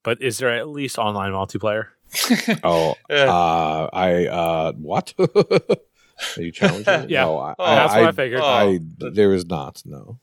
[0.02, 1.86] but is there at least online multiplayer?
[2.62, 5.14] Oh, Uh, uh, I uh, what?
[5.18, 7.06] Are you challenging?
[7.08, 7.22] Yeah.
[7.24, 8.40] no, I, Oh, That's what I figured.
[8.44, 8.78] Oh.
[9.10, 9.82] There is not.
[9.86, 10.18] No,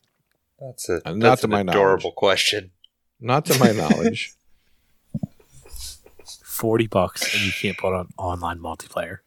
[0.60, 2.16] that's a Uh, not that's to an my adorable knowledge.
[2.16, 2.72] question.
[3.20, 4.34] not to my knowledge.
[6.44, 9.20] Forty bucks, and you can't put on online multiplayer.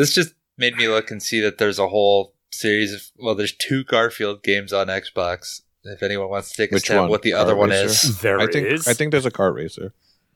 [0.00, 3.52] This just made me look and see that there's a whole series of well, there's
[3.52, 5.60] two Garfield games on Xbox.
[5.84, 7.10] If anyone wants to take a Which stab, one?
[7.10, 7.84] what the other Kart one Racer?
[8.08, 8.88] is, There I think is.
[8.88, 9.92] I think there's a kart racer.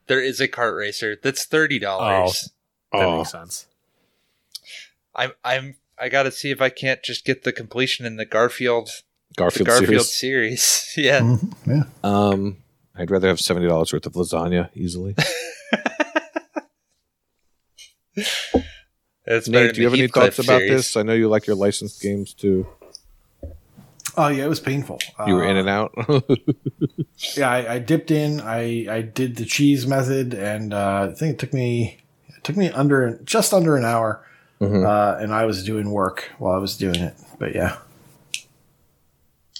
[0.07, 2.51] there is a kart racer that's thirty dollars.
[2.91, 3.17] that Oh.
[3.17, 3.65] makes sense.
[5.15, 8.25] I'm I'm I got to see if I can't just get the completion in the
[8.25, 8.89] Garfield
[9.29, 10.61] the Garfield, Garfield series.
[10.61, 10.93] series.
[10.97, 11.19] yeah.
[11.21, 11.83] Mhm, yeah.
[12.03, 12.57] Um,
[12.95, 15.15] I'd rather have seventy dollars worth of lasagna easily.
[19.27, 20.71] It's better Nate, do you have any Heathcliff thoughts about series.
[20.71, 20.97] this?
[20.97, 22.67] I know you like your licensed games too.
[24.17, 24.99] Oh yeah, it was painful.
[25.27, 25.93] You were in Uh, and out.
[27.37, 28.39] Yeah, I, I dipped in.
[28.41, 31.97] I I did the cheese method, and uh, I think it took me
[32.29, 34.23] it took me under just under an hour,
[34.61, 34.85] Mhm.
[34.85, 37.15] uh, and I was doing work while I was doing it.
[37.39, 37.77] But yeah,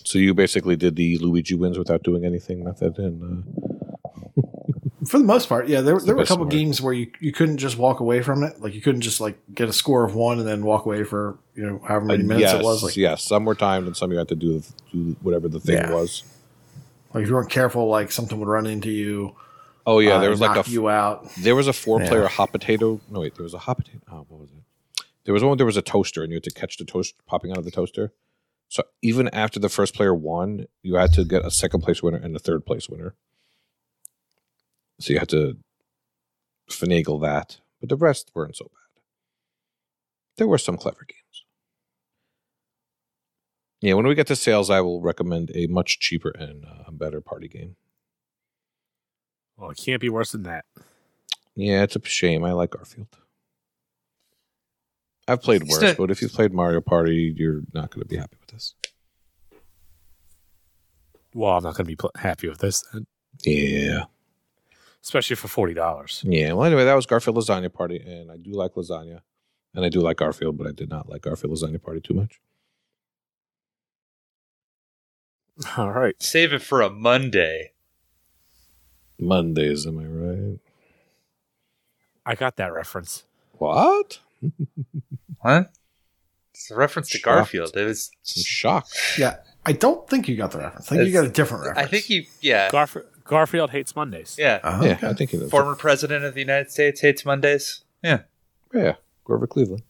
[0.04, 3.65] so you basically did the Luigi wins without doing anything method, and uh,
[5.06, 7.32] for the most part, yeah, there, the there were a couple games where you, you
[7.32, 8.62] couldn't just walk away from it.
[8.62, 11.38] Like you couldn't just like get a score of one and then walk away for
[11.56, 12.84] you know however many uh, minutes yes, it was.
[12.84, 15.76] Like yes, some were timed, and some you had to do, do whatever the thing
[15.76, 15.92] Yeah.
[15.92, 16.24] was.
[17.14, 19.36] like if you weren't careful, like something would run into you.
[19.88, 21.30] Oh yeah, uh, there was like a you out.
[21.38, 22.28] There was a four player Yeah.
[22.28, 23.00] hot potato.
[23.10, 24.00] No, wait, there was a hot potato.
[24.12, 25.04] Oh, what was it?
[25.26, 25.58] There was one.
[25.58, 27.72] There was a toaster, and you had to catch the toast popping out of the
[27.72, 28.14] toaster.
[28.68, 32.18] So even after the first player won, you had to get a second place winner
[32.18, 33.14] and a third place winner.
[35.00, 35.58] So you had to
[36.70, 39.02] finagle that, but the rest weren't so bad.
[40.38, 41.20] There were some clever games.
[43.82, 47.22] Yeah, when we get to sales, I will recommend a much cheaper and uh, better
[47.22, 47.76] party game.
[49.58, 50.66] Well, it can't be worse than that.
[51.56, 52.44] Yeah, it's a shame.
[52.44, 53.08] I like Garfield.
[55.28, 58.18] I've played worse, not- but if you've played Mario Party, you're not going to be
[58.18, 58.76] happy with this.
[61.34, 63.08] Well, I'm not going to be pl- happy with this, then,
[63.44, 64.06] Yeah.
[65.06, 66.22] Especially for forty dollars.
[66.28, 66.52] Yeah.
[66.54, 69.22] Well, anyway, that was Garfield Lasagna Party, and I do like lasagna,
[69.74, 72.42] and I do like Garfield, but I did not like Garfield Lasagna Party too much.
[75.78, 76.16] All right.
[76.22, 77.72] Save it for a Monday.
[79.18, 80.60] Mondays, am I right?
[82.26, 83.24] I got that reference.
[83.54, 84.20] What?
[85.42, 85.72] What?
[86.56, 87.26] It's a reference to Shocked.
[87.26, 87.78] Garfield.
[87.78, 88.10] It was.
[88.36, 88.98] I'm shocked.
[89.18, 89.36] Yeah,
[89.66, 90.92] I don't think you got the reference.
[90.92, 91.88] I think you got a different reference.
[91.88, 92.70] I think you, Yeah.
[92.72, 94.36] Garf- Garfield hates Mondays.
[94.40, 94.60] Yeah.
[94.64, 95.00] Uh-huh, Yeah.
[95.04, 95.50] I think he knows.
[95.52, 97.84] Former president of the United States hates Mondays.
[98.04, 98.22] Yeah.
[98.74, 99.84] Yeah, Grover Cleveland.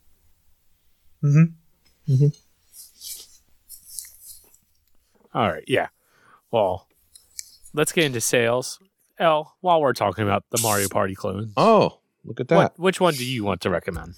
[1.23, 2.27] Mm-hmm.
[5.33, 5.63] All right.
[5.67, 5.87] Yeah.
[6.51, 6.87] Well,
[7.73, 8.79] let's get into sales.
[9.17, 12.55] L, while we're talking about the Mario Party clones, Oh, look at that.
[12.55, 14.15] what, which one do you want to recommend?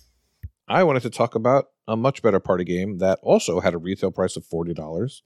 [0.68, 4.12] I wanted to talk about a much better party game that also had a retail
[4.12, 5.24] price of forty dollars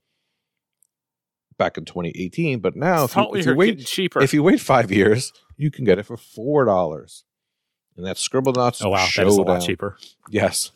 [1.62, 2.60] back in 2018.
[2.60, 4.20] But now, if you, if you wait, cheaper.
[4.22, 7.24] if you wait five years, you can get it for four dollars,
[7.96, 9.30] and that's Scribblenauts oh wow, that Showdown.
[9.32, 9.98] is a lot cheaper.
[10.30, 10.72] Yes,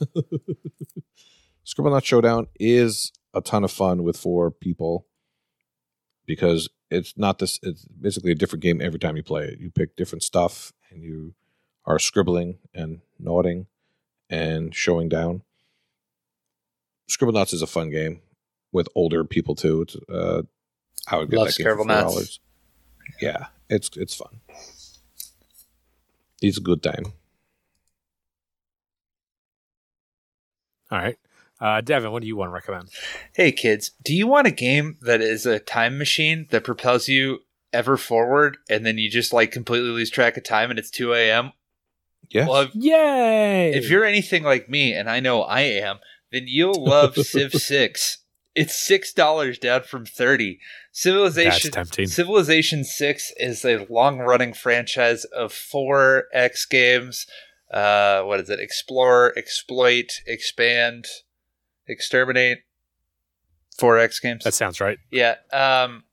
[1.66, 5.08] Scribblenauts Showdown is a ton of fun with four people
[6.28, 7.60] because it's not this.
[7.64, 9.60] It's basically a different game every time you play it.
[9.60, 11.34] You pick different stuff, and you
[11.86, 13.66] are scribbling and nodding
[14.30, 15.42] and showing down.
[17.10, 18.22] Scribblenauts is a fun game
[18.72, 19.82] with older people too.
[19.82, 20.44] It's, uh,
[21.08, 22.40] I would get Love that game for $4.
[23.22, 24.42] Yeah, it's it's fun.
[26.42, 27.14] It's a good time.
[30.92, 31.18] All right.
[31.60, 32.90] Uh, Devin, what do you want to recommend?
[33.34, 37.40] Hey kids, do you want a game that is a time machine that propels you
[37.72, 41.14] ever forward and then you just like completely lose track of time and it's 2
[41.14, 41.54] a.m.?
[42.30, 43.74] Yeah, Well, if, Yay!
[43.74, 46.00] if you're anything like me, and I know I am,
[46.32, 48.18] then you'll love Civ 6.
[48.56, 52.08] It's $6 down from 30 That's Civilization.
[52.08, 57.28] Civilization 6 is a long running franchise of four X games.
[57.72, 58.62] Uh, what is it?
[58.62, 61.06] Explore, exploit, expand,
[61.88, 62.60] exterminate.
[63.78, 64.46] Four X games.
[64.46, 65.00] That sounds right.
[65.12, 65.36] Yeah.
[65.52, 66.06] Um,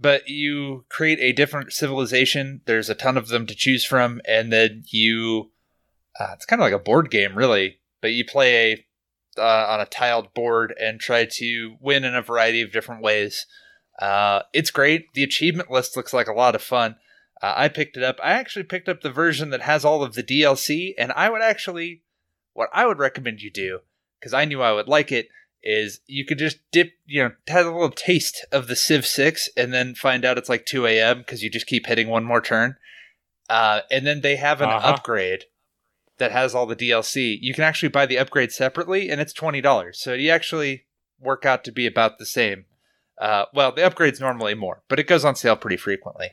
[0.00, 2.60] but you create a different civilization.
[2.66, 5.50] There's a ton of them to choose from, and then you.
[6.18, 7.78] Uh, it's kind of like a board game, really.
[8.00, 8.83] But you play a
[9.38, 13.46] uh, on a tiled board and try to win in a variety of different ways.
[14.00, 15.12] Uh, it's great.
[15.14, 16.96] The achievement list looks like a lot of fun.
[17.42, 18.16] Uh, I picked it up.
[18.22, 21.42] I actually picked up the version that has all of the DLC, and I would
[21.42, 22.02] actually,
[22.52, 23.80] what I would recommend you do,
[24.18, 25.28] because I knew I would like it,
[25.62, 29.48] is you could just dip, you know, have a little taste of the Civ 6
[29.56, 31.18] and then find out it's like 2 a.m.
[31.18, 32.76] because you just keep hitting one more turn.
[33.48, 34.88] Uh, and then they have an Uh-huh.
[34.88, 35.44] upgrade
[36.18, 37.36] that has all the DLC.
[37.40, 39.94] You can actually buy the upgrade separately and it's $20.
[39.94, 40.84] So you actually
[41.20, 42.66] work out to be about the same.
[43.20, 46.30] Uh, well, the upgrade's normally more, but it goes on sale pretty frequently.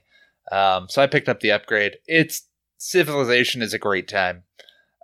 [0.52, 1.98] Um, so I picked up the upgrade.
[2.08, 2.48] It's
[2.84, 4.42] Civilization is a great time.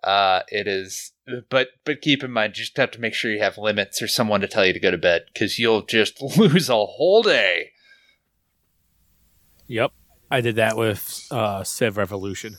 [0.04, 1.12] Uh, it is,
[1.48, 4.08] but but keep in mind, you just have to make sure you have limits or
[4.08, 7.74] someone to tell you to go to bed because you'll just lose a whole day.
[9.68, 9.92] Yep.
[10.32, 12.58] I did that with uh, Civ Revolution.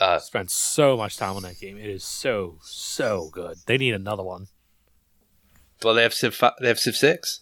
[0.00, 1.76] Uh, Spent so much time on that game.
[1.76, 3.58] It is so so good.
[3.66, 4.46] They need another one.
[5.84, 6.34] well, they have Civ.
[6.34, 7.40] Fi- they have Civ Six.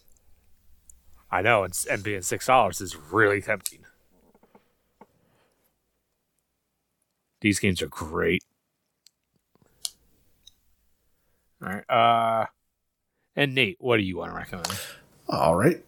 [1.31, 3.79] I know, and, and being six dollars is really tempting.
[7.41, 8.43] These games are great.
[11.63, 11.89] All right.
[11.89, 12.45] Uh,
[13.35, 14.79] And Nate, what do you want to recommend?
[15.29, 15.81] All right.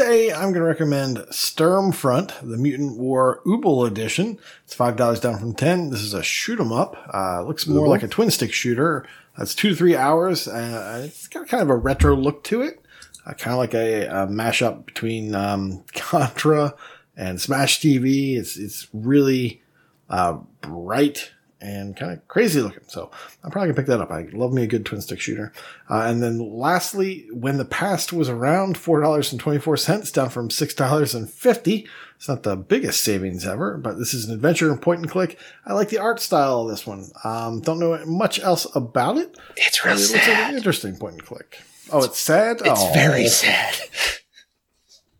[0.00, 4.38] Today I'm going to recommend Sturmfront, the Mutant War Ubel edition.
[4.64, 6.96] It's $5 down from 10 This is a shoot 'em up.
[7.12, 9.06] Uh, looks more like a twin stick shooter.
[9.36, 10.48] It's two to three hours.
[10.48, 12.82] Uh, it's got kind of a retro look to it.
[13.26, 16.74] Uh, kind of like a, a mashup between um, Contra
[17.14, 18.38] and Smash TV.
[18.38, 19.62] It's, it's really
[20.08, 21.30] uh, bright
[21.60, 22.82] and kind of crazy looking.
[22.88, 23.10] So
[23.44, 24.10] I'm probably gonna pick that up.
[24.10, 25.52] I love me a good twin stick shooter.
[25.88, 30.10] Uh, and then lastly, when the past was around four dollars and twenty four cents,
[30.10, 31.86] down from six dollars and fifty.
[32.16, 35.38] It's not the biggest savings ever, but this is an adventure and point and click.
[35.64, 37.06] I like the art style of this one.
[37.24, 39.38] Um, don't know much else about it.
[39.56, 40.50] It's really it looks like sad.
[40.50, 41.62] an interesting point and click.
[41.90, 42.58] Oh, it's sad.
[42.60, 42.92] It's Oh.
[42.92, 43.74] very sad.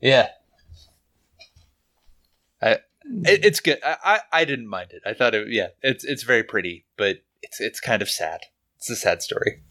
[0.01, 0.29] yeah.
[3.27, 3.79] I, it, it's good.
[3.85, 5.03] I, I I didn't mind it.
[5.07, 5.49] I thought it.
[5.49, 8.41] Yeah, it's it's very pretty, but it's it's kind of sad.
[8.79, 9.63] It's a sad story.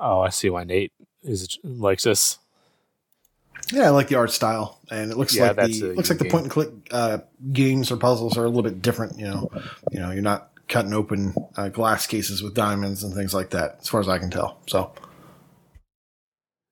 [0.00, 2.38] Oh, I see why Nate is likes this.
[3.72, 6.18] Yeah, I like the art style, and it looks Yeah, like that's the looks like
[6.18, 7.18] good the point and click uh,
[7.52, 9.18] games or puzzles are a little bit different.
[9.18, 9.50] You know,
[9.90, 13.78] you know, you're not cutting open uh, glass cases with diamonds and things like that,
[13.80, 14.58] as far as I can tell.
[14.66, 14.92] So,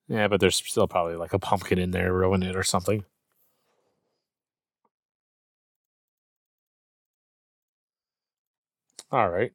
[0.07, 3.05] Yeah, but there's still probably like a pumpkin in there ruin it or something.
[9.13, 9.51] All right.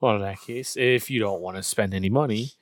[0.00, 2.52] Well, in that case, if you don't want to spend any money,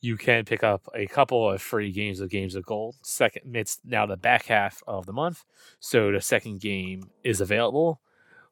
[0.00, 2.96] you can pick up a couple of free games of Games of Gold.
[3.02, 5.44] Second, it's now the back half of the month,
[5.78, 8.00] so the second game is available,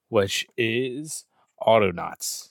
[0.08, 1.24] which is
[1.60, 2.50] Autonauts.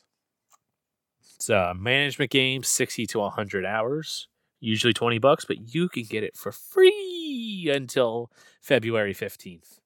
[1.36, 4.28] It's a management game, sixty to hundred hours
[4.60, 9.80] usually 20 bucks, but you can get it for free until February 15th.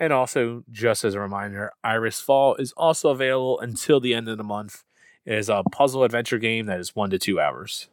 [0.00, 4.38] And also, just as a reminder, Iris Fall is also available until the end of
[4.38, 4.82] the month.
[5.26, 7.88] It is a puzzle adventure game that is one to two hours.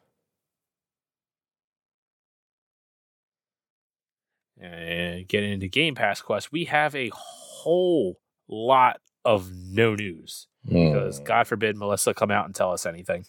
[4.57, 11.19] And getting into Game Pass Quest, we have a whole lot of no news because
[11.19, 11.25] hmm.
[11.25, 13.25] God forbid Melissa come out and tell us anything.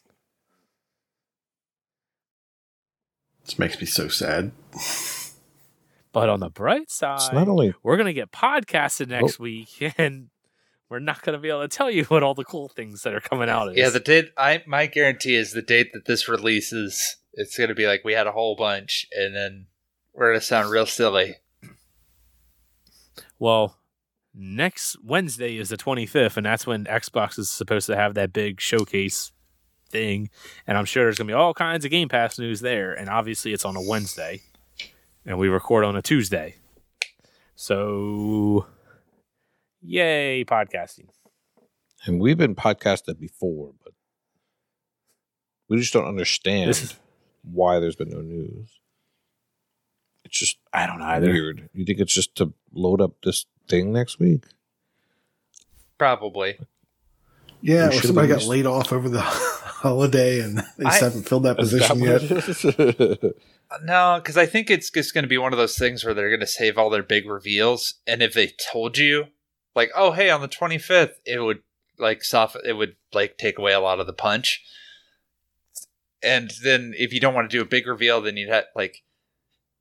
[3.45, 4.53] this makes me so sad.
[6.21, 9.95] But on the bright It's side, not only we're going to get podcasted next week
[9.99, 10.29] and
[10.89, 13.15] we're not going to be able to tell you what all the cool things that
[13.15, 13.77] are coming out is.
[13.77, 14.31] Yeah, the date.
[14.37, 17.17] I my guarantee is the date that this releases.
[17.35, 19.67] It's going to be like we had a whole bunch, and then
[20.15, 21.37] we're going to sound real silly.
[23.39, 23.79] well,
[24.35, 28.61] next Wednesday is the 25th, and that's when Xbox is supposed to have that big
[28.61, 29.33] showcase
[29.91, 30.31] thing.
[30.67, 32.93] And I'm sure there's going to be all kinds of Game Pass news there.
[32.93, 34.43] And obviously, it's on a Wednesday,
[35.29, 36.57] and we record on a Tuesday.
[37.55, 38.67] So,
[39.83, 41.09] yay, podcasting.
[42.07, 43.93] and we've been podcasted before, but
[45.69, 46.97] we just don't understand is-
[47.43, 48.81] why there's been no news.
[50.25, 51.27] It's just I don't know either.
[51.31, 51.69] weird.
[51.73, 54.45] You think it's just to load up this thing next week?
[55.97, 56.59] Probably.
[57.61, 61.29] Yeah, We or somebody got laid off over the holiday, and they just I- haven't
[61.29, 63.33] filled that position what yet.
[63.83, 66.31] No, because I think it's just going to be one of those things where they're
[66.31, 69.27] going to save all their big reveals, and if they told you,
[69.75, 71.59] like, oh, hey, on the twenty fifth, it would
[71.99, 74.65] like soften, it would like take away a lot of the punch.
[76.23, 79.03] And then if you don't want to do a big reveal, then you'd have like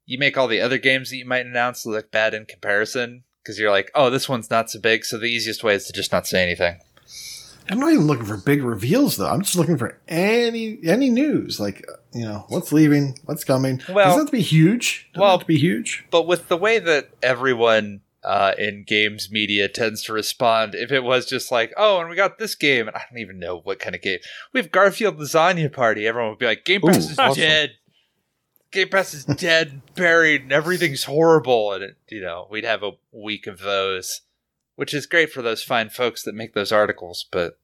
[0.06, 3.58] you make all the other games that you might announce look bad in comparison because
[3.58, 5.06] you're like, oh, this one's not so big.
[5.06, 6.80] So the easiest way is to just not say anything.
[7.70, 9.28] I'm not even looking for big reveals, though.
[9.28, 13.82] I'm just looking for any any news, like you know, what's leaving, what's coming.
[13.90, 15.10] Well- doesn't have to be huge.
[15.14, 16.06] Doesn't well- have to be huge.
[16.10, 21.04] But with the way that everyone uh, in games media tends to respond, if it
[21.04, 23.80] was just like, oh, and we got this game, and I don't even know what
[23.80, 24.20] kind of game.
[24.54, 26.06] We have Garfield Lasagna Party.
[26.08, 27.42] Everyone would be like, Game Pass Ooh, is awesome.
[27.42, 27.72] dead.
[28.72, 31.72] Game Pass is dead, buried, and everything's horrible.
[31.72, 34.22] And, it, you know, we'd have a week of those,
[34.78, 37.26] which is great for those fine folks that make those articles.
[37.32, 37.60] But,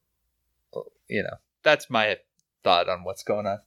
[1.08, 2.18] you know, that's my
[2.62, 3.60] thought on what's going on.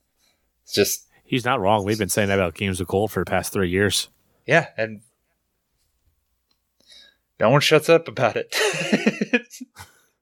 [0.63, 1.83] It's just, He's not wrong.
[1.83, 4.09] We've been saying that about Games of Gold for the past three years.
[4.45, 5.01] Yeah, and
[7.39, 8.55] no one shuts up about it.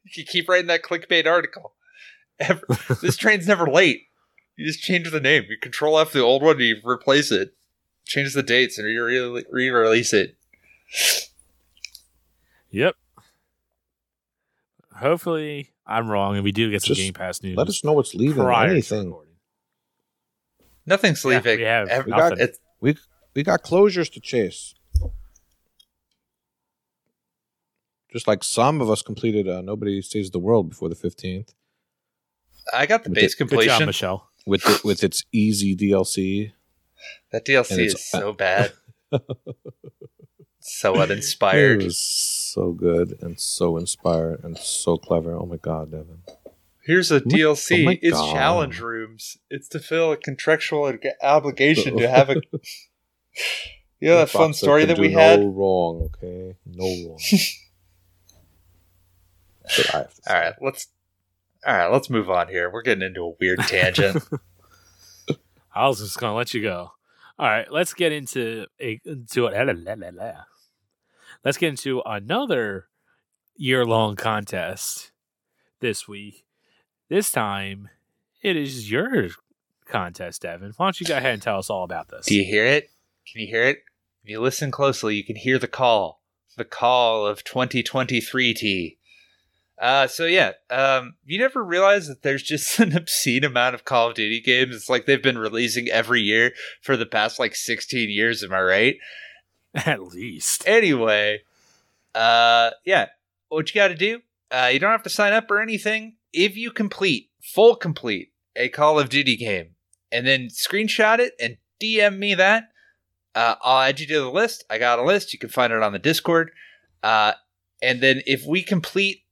[0.15, 1.73] you keep writing that clickbait article.
[2.39, 2.65] Ever,
[3.01, 4.07] this train's never late.
[4.55, 5.45] You just change the name.
[5.49, 7.53] You control F the old one, you replace it,
[8.05, 10.37] change the dates, and you re- re-release it.
[12.71, 12.95] Yep.
[14.95, 17.57] Hopefully, I'm wrong, and we do get some Just Game Pass news.
[17.57, 18.43] Let us know what's leaving.
[18.43, 19.07] prior Anything.
[19.07, 19.33] recording.
[20.85, 21.57] Nothing's Yeah, leaving.
[21.57, 22.39] we have Ev- nothing.
[22.39, 22.95] it's- We
[23.35, 24.73] we got closures to chase.
[28.11, 31.53] Just like some of us completed uh, Nobody Saves the World before the 15th.
[32.73, 33.85] I got the Good base job, Good job, completion.
[33.87, 34.29] Michelle.
[34.45, 36.53] with the, with its easy DLC.
[37.31, 38.71] That DLC is so bad.
[40.61, 41.81] so It uninspired.
[42.55, 45.33] Was so good and so inspired and so clever.
[45.35, 46.21] Oh my god, Devin!
[46.83, 47.81] Here's a oh my- DLC.
[47.81, 48.33] oh my it's God.
[48.33, 49.37] challenge rooms.
[49.49, 50.91] It's to fill a contractual
[51.21, 52.41] obligation to have a.
[54.01, 55.39] You know that fun story can that we had.
[55.39, 56.09] no wrong.
[56.15, 57.17] Okay, no wrong.
[59.63, 60.33] That's what I have to say.
[60.33, 60.87] All right, let's.
[61.65, 62.69] All right, let's move on here.
[62.69, 64.21] We're getting into a weird tangent.
[65.73, 66.91] I was just gonna let you go.
[67.39, 69.53] All right, let's get into a into it.
[71.45, 72.87] Let's get into another
[73.55, 75.11] year long contest
[75.79, 76.43] this week.
[77.07, 77.89] This time,
[78.41, 79.29] it is your
[79.87, 80.73] contest, Devin.
[80.75, 82.25] Why don't you go ahead and tell us all about this?
[82.25, 82.89] Do you hear it?
[83.31, 83.77] Can you hear it?
[84.23, 86.23] If you listen closely, you can hear the call.
[86.57, 88.97] The call of 2023T.
[89.77, 94.09] Uh, so yeah, um, you never realize that there's just an obscene amount of Call
[94.09, 94.75] of Duty games.
[94.75, 98.41] It's like they've been releasing every year for the past like 16 years.
[98.41, 98.95] Am I right?
[99.85, 100.67] At least.
[100.67, 101.41] Anyway,
[102.13, 103.07] uh, yeah,
[103.49, 104.21] what you got to do?
[104.49, 106.15] Uh, you don't have to sign up or anything.
[106.31, 109.75] If you complete full complete a Call of Duty game
[110.11, 112.69] and then screenshot it and DM me that,
[113.33, 114.63] uh, I'll add you to the list.
[114.69, 115.33] I got a list.
[115.33, 116.51] You can find it on the Discord.
[117.03, 117.33] Uh,
[117.81, 119.23] and then if we complete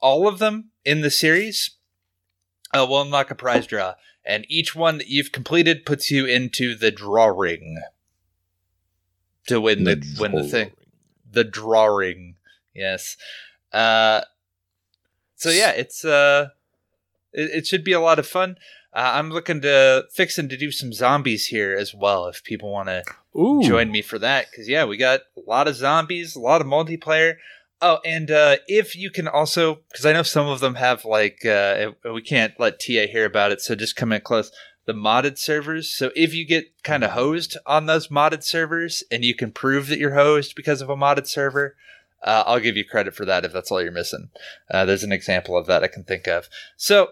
[0.00, 1.72] all of them in the series,
[2.72, 3.94] uh, we'll unlock a prize draw.
[4.24, 7.82] And each one that you've completed puts you into the drawing
[9.50, 10.72] to win the, win the thing
[11.32, 12.36] the drawing.
[12.74, 13.16] Yes.
[13.72, 14.22] Uh,
[15.36, 16.48] so yeah, it's uh,
[17.32, 18.56] it, it should be a lot of fun.
[18.92, 22.26] Uh, I'm looking to fixing to do some zombies here as well.
[22.26, 23.04] If people want to
[23.62, 26.66] join me for that, because yeah, we got a lot of zombies, a lot of
[26.66, 27.36] multiplayer.
[27.82, 31.46] Oh, and uh, if you can also, because I know some of them have like,
[31.46, 34.50] uh, we can't let TA hear about it, so just come in close.
[34.90, 35.88] The modded servers.
[35.88, 39.86] So if you get kind of hosed on those modded servers, and you can prove
[39.86, 41.76] that you're hosed because of a modded server,
[42.24, 44.30] uh, I'll give you credit for that if that's all you're missing.
[44.68, 46.48] Uh, there's an example of that I can think of.
[46.76, 47.10] So,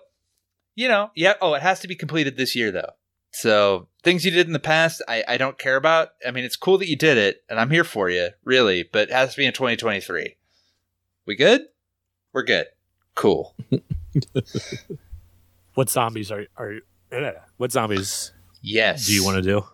[0.74, 1.34] you know, yeah.
[1.40, 2.94] Oh, it has to be completed this year though.
[3.30, 6.14] So things you did in the past, I, I don't care about.
[6.26, 8.82] I mean, it's cool that you did it, and I'm here for you, really.
[8.82, 10.36] But it has to be in 2023.
[11.26, 11.60] We good?
[12.32, 12.66] We're good.
[13.14, 13.54] Cool.
[15.78, 16.80] What zombies are are
[17.56, 19.06] what zombies Yes.
[19.06, 19.64] do you want to do?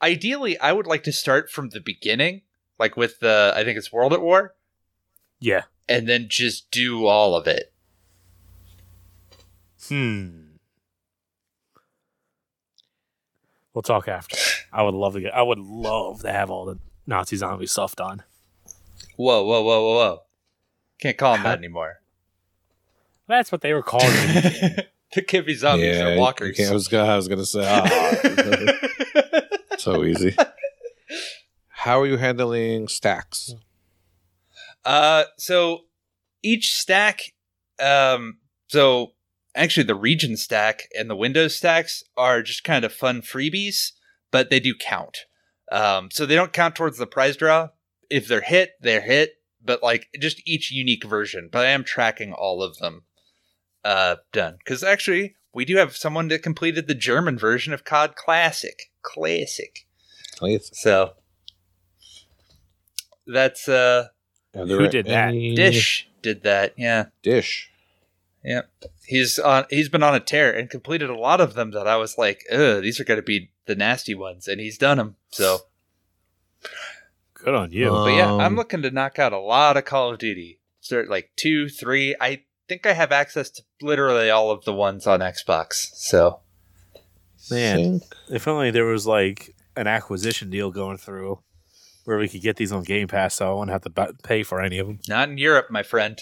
[0.00, 2.42] Ideally, I would like to start from the beginning,
[2.78, 4.54] like with the I think it's World at War,
[5.40, 5.62] Yeah.
[5.88, 7.72] and then just do all of it.
[9.88, 10.42] Hmm.
[13.74, 14.36] We'll talk after.
[14.72, 15.34] I would love to get.
[15.34, 18.22] I would love to have all the Nazi zombie stuff done.
[19.16, 20.22] Whoa, whoa, whoa, whoa, whoa!
[21.00, 22.00] Can't call them that anymore.
[23.28, 24.08] That's what they were calling
[25.12, 25.14] it.
[25.14, 26.58] the Kippy zombies yeah, you walkers.
[26.60, 29.42] I was gonna, I was gonna say, ah,
[29.78, 30.34] so easy.
[31.68, 33.54] How are you handling stacks?
[34.84, 35.82] Uh, so
[36.42, 37.32] each stack,
[37.80, 38.38] um,
[38.68, 39.12] so
[39.54, 43.92] actually the region stack and the Windows stacks are just kind of fun freebies,
[44.30, 45.26] but they do count.
[45.70, 47.68] Um, so they don't count towards the prize draw.
[48.10, 49.34] If they're hit, they're hit,
[49.64, 51.48] but like just each unique version.
[51.50, 53.04] But I am tracking all of them,
[53.84, 58.14] uh, done because actually we do have someone that completed the German version of COD
[58.16, 58.90] Classic.
[59.02, 59.86] Classic.
[60.36, 60.70] Please.
[60.72, 61.12] So
[63.26, 64.08] that's uh
[64.54, 65.32] Who there did that?
[65.32, 66.74] Dish did that.
[66.76, 67.06] Yeah.
[67.22, 67.70] Dish.
[68.44, 68.62] Yeah.
[69.04, 71.96] He's on he's been on a tear and completed a lot of them that I
[71.96, 75.16] was like, "Ugh, these are going to be the nasty ones." And he's done them.
[75.30, 75.60] So,
[77.34, 77.92] Good on you.
[77.94, 80.58] Uh, but yeah, I'm Um, looking to knock out a lot of Call of Duty.
[80.80, 82.16] Start like 2, 3.
[82.20, 85.86] I think I have access to literally all of the ones on Xbox.
[85.94, 86.40] So,
[87.50, 87.76] Man.
[88.00, 91.40] Think- if only there was like an acquisition deal going through
[92.04, 94.42] where we could get these on Game Pass, so I wouldn't have to bu- pay
[94.42, 95.00] for any of them.
[95.08, 96.18] not in Europe, my friend.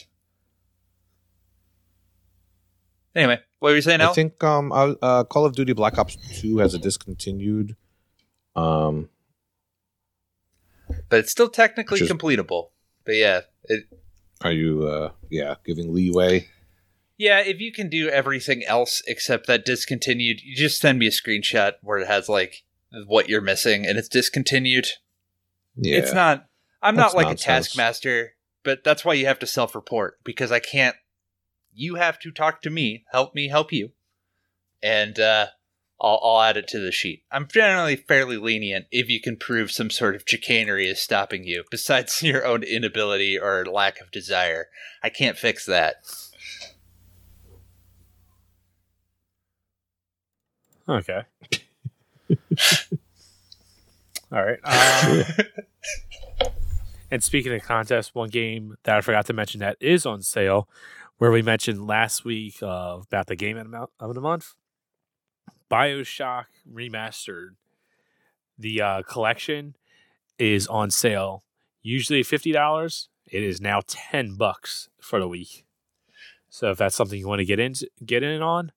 [3.15, 4.05] Anyway, what were you saying, now?
[4.05, 4.15] I Al?
[4.15, 7.77] think um uh, uh, Call of Duty Black Ops Two has a discontinued.
[8.55, 9.09] Um,
[11.09, 12.71] but it's still technically Which is- completable.
[13.05, 13.85] But yeah, it
[14.43, 16.49] are you uh yeah giving leeway?
[17.19, 21.11] Yeah, if you can do everything else except that discontinued, you just send me a
[21.11, 22.63] screenshot where it has like
[23.07, 24.87] what you're missing and it's discontinued.
[25.77, 26.47] Yeah, It's not
[26.83, 27.43] I'm That's not like nonsense.
[27.43, 28.33] a taskmaster,
[28.65, 30.97] but that's why you have to self-report because I can't
[31.73, 33.91] you have to talk to me, help me help you.
[34.83, 35.49] And uh
[36.01, 37.25] I'll, I'll add it to the sheet.
[37.31, 41.65] I'm generally fairly lenient if you can prove some sort of chicanery is stopping you,
[41.71, 44.69] besides your own inability or lack of desire.
[45.03, 45.97] I can't fix that.
[50.89, 51.23] Okay.
[54.33, 54.59] All right.
[54.65, 55.25] Um,
[57.11, 60.69] and speaking of contests, one game that I forgot to mention that is on sale,
[61.19, 64.55] where we mentioned last week uh, about the game of the of the month,
[65.71, 67.51] Bioshock Remastered.
[68.59, 69.77] The uh, collection
[70.39, 71.45] is on sale.
[71.83, 73.09] Usually fifty dollars.
[73.27, 75.65] It is now ten bucks for the week.
[76.49, 78.73] So if that's something you want to get into, get in on,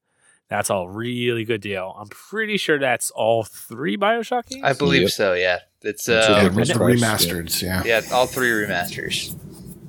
[0.48, 1.96] that's a really good deal.
[2.00, 4.64] I'm pretty sure that's all three Bioshock games.
[4.64, 5.10] I believe Yep.
[5.12, 5.34] so.
[5.34, 6.44] Yeah, it's That's uh, okay.
[6.56, 7.82] Yeah, Different remasters, yeah.
[7.84, 9.36] yeah, all three remasters.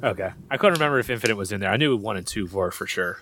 [0.02, 1.70] Okay, I couldn't remember if Infinite was in there.
[1.70, 3.20] I knew one and two were for sure.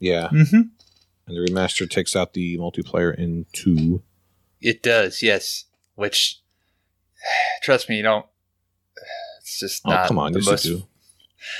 [0.00, 0.28] Yeah.
[0.32, 0.60] Mm-hmm.
[1.26, 4.02] And the remaster takes out the multiplayer in two.
[4.60, 5.64] It does, yes.
[5.94, 6.40] Which,
[7.62, 8.26] trust me, you don't.
[9.40, 10.32] It's just Oh, not come on.
[10.32, 10.64] the Yes, most.
[10.64, 10.86] you do.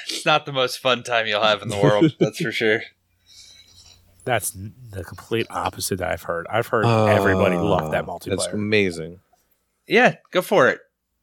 [0.09, 2.15] It's not the most fun time you'll have in the world.
[2.21, 2.83] that's for sure.
[4.25, 4.51] That's
[4.91, 6.47] the complete opposite that I've heard.
[6.49, 8.31] I've heard everybody love that multiplayer.
[8.31, 9.19] That's amazing.
[9.89, 10.79] Yeah, go for it.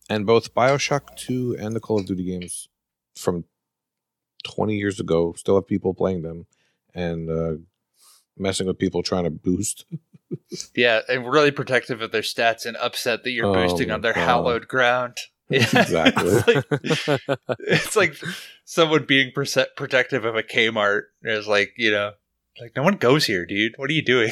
[0.10, 2.68] And both Bioshock 2 and the Call of Duty games
[3.16, 3.46] from
[4.44, 6.46] 20 years ago still have people playing them
[6.94, 7.54] and uh,
[8.40, 9.86] messing with people trying to boost.
[10.76, 14.14] Yeah, and really protective of their stats and upset that you're Oh boosting on their
[14.14, 14.26] God.
[14.26, 15.18] hallowed ground.
[15.52, 15.62] Yeah.
[15.62, 16.44] Exactly.
[16.84, 17.22] it's, like,
[17.62, 18.16] it's like
[18.66, 21.06] someone being perse- protective of a Kmart.
[21.24, 22.12] It's like, you know,
[22.62, 23.74] like no one goes here, dude.
[23.78, 24.30] What are you doing?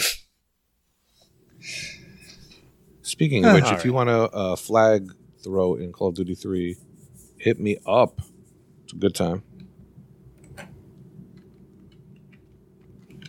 [3.02, 5.12] Speaking of which, All if you want to uh, flag
[5.44, 6.76] throw in Call of Duty 3,
[7.40, 8.22] hit me up.
[8.84, 9.42] It's a good time.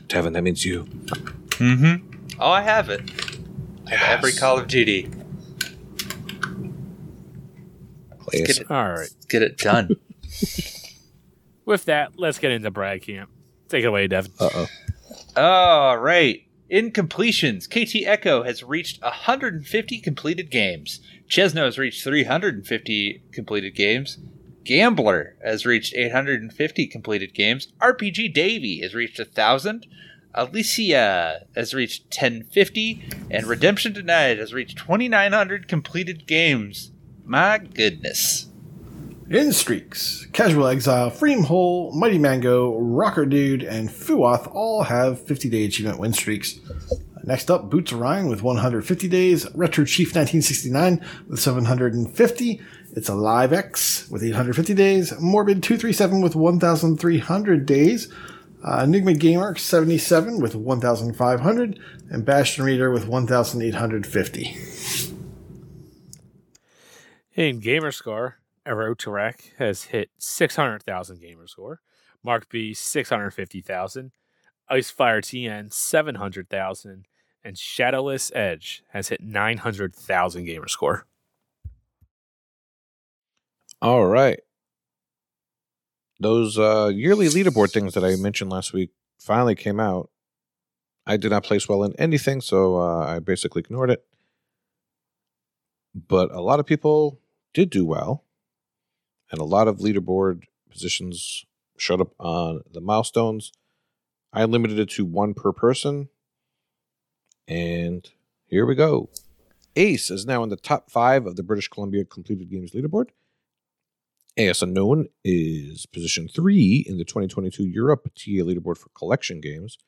[0.09, 0.84] Tevin, that means you.
[0.84, 2.36] Mm-hmm.
[2.40, 3.02] Oh, I have it.
[3.86, 5.11] I have every Call of Duty.
[8.20, 9.09] Play Let's get it, All right.
[9.28, 9.96] get it done.
[11.64, 13.30] With that, let's get into Brad Camp.
[13.68, 14.32] Take it away, Devin.
[14.40, 14.66] Uh-oh.
[15.36, 16.42] All right.
[16.70, 21.00] In completions, KT Echo has reached 150 completed games.
[21.28, 24.18] Chesno has reached 350 completed games.
[24.68, 27.68] Gambler has reached 850 completed games.
[27.80, 29.86] RPG Davy has reached 1,000.
[30.34, 33.02] Alicia has reached 1050.
[33.30, 36.92] And Redemption Denied has reached 2,900 completed games.
[37.24, 38.50] My goodness.
[39.30, 45.48] In streaks, Casual Exile, Freedom Hole, Mighty Mango, Rocker Dude, and Fuoth all have 50
[45.48, 46.60] day achievement win streaks.
[47.24, 52.60] Next up, Boots Orion with 150 days, Retro Chief 1969 with 750,
[52.97, 58.12] It's a Live X with 850 days, Morbid 237 with 1,300 days,
[58.64, 61.78] uh, Enigma Gamer 77 with 1,500,
[62.11, 64.57] and Bastion Reader with 1,850.
[67.34, 68.34] In Gamerscore,
[68.66, 71.76] Aero Tarek has hit 600,000 Gamerscore.
[72.24, 74.12] Mark B, 650,000.
[74.70, 77.07] Icefire TN, 700,000.
[77.45, 81.03] And Shadowless Edge has hit 900,000 Gamerscore.
[83.80, 84.40] All right.
[86.18, 90.10] Those uh, yearly leaderboard things that I mentioned last week finally came out.
[91.06, 94.04] I did not place well in anything, so uh, I basically ignored it.
[95.94, 97.20] But a lot of people
[97.54, 98.24] did do well,
[99.30, 101.44] and a lot of leaderboard positions
[101.78, 103.52] showed up on the milestones.
[104.32, 106.08] I limited it to one per person,
[107.46, 108.08] and
[108.46, 109.08] here we go.
[109.76, 113.10] Ace is now in the top five of the British Columbia completed games leaderboard.
[114.39, 119.78] AS Unknown is position three in the 2022 Europe TA leaderboard for collection games.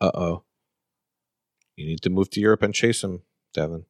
[0.00, 0.42] Uh oh.
[1.76, 3.22] You need to move to Europe and chase him,
[3.52, 3.84] Devin.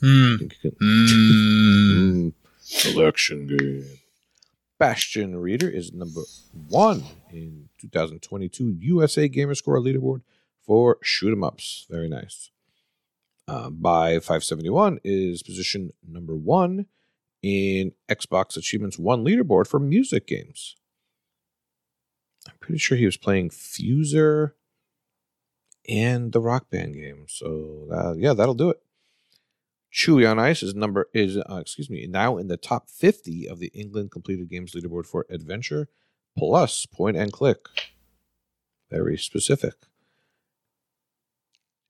[0.00, 0.36] Hmm.
[0.36, 2.32] Think Mm,
[2.82, 3.84] collection game.
[4.78, 6.22] Bastion Reader is number
[6.68, 10.22] one in 2022 USA Gamer Score leaderboard
[10.64, 11.86] for shoot 'em ups.
[11.90, 12.50] Very nice.
[13.48, 16.86] Uh, by 571 is position number one
[17.42, 20.76] in Xbox Achievements 1 leaderboard for music games.
[22.48, 24.52] I'm pretty sure he was playing Fuser
[25.88, 27.26] and the Rock Band game.
[27.28, 28.80] So uh, yeah, that'll do it.
[29.92, 33.58] Chewy on Ice is number is uh, excuse me now in the top 50 of
[33.58, 35.88] the England completed games leaderboard for adventure
[36.36, 37.60] plus point and click.
[38.90, 39.74] Very specific.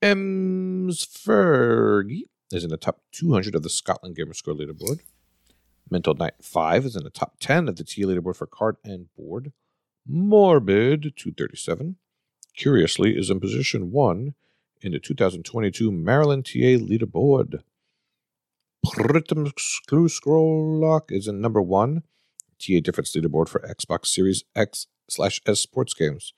[0.01, 5.01] Ems Fergie is in the top 200 of the Scotland Gamerscore leaderboard.
[5.89, 9.07] Mental Knight 5 is in the top 10 of the TA leaderboard for card and
[9.15, 9.51] board.
[10.07, 11.97] Morbid 237,
[12.55, 14.33] curiously, is in position 1
[14.81, 17.61] in the 2022 Maryland TA leaderboard.
[20.07, 22.03] Scroll Lock is in number 1
[22.59, 26.33] TA difference leaderboard for Xbox Series X slash S sports games.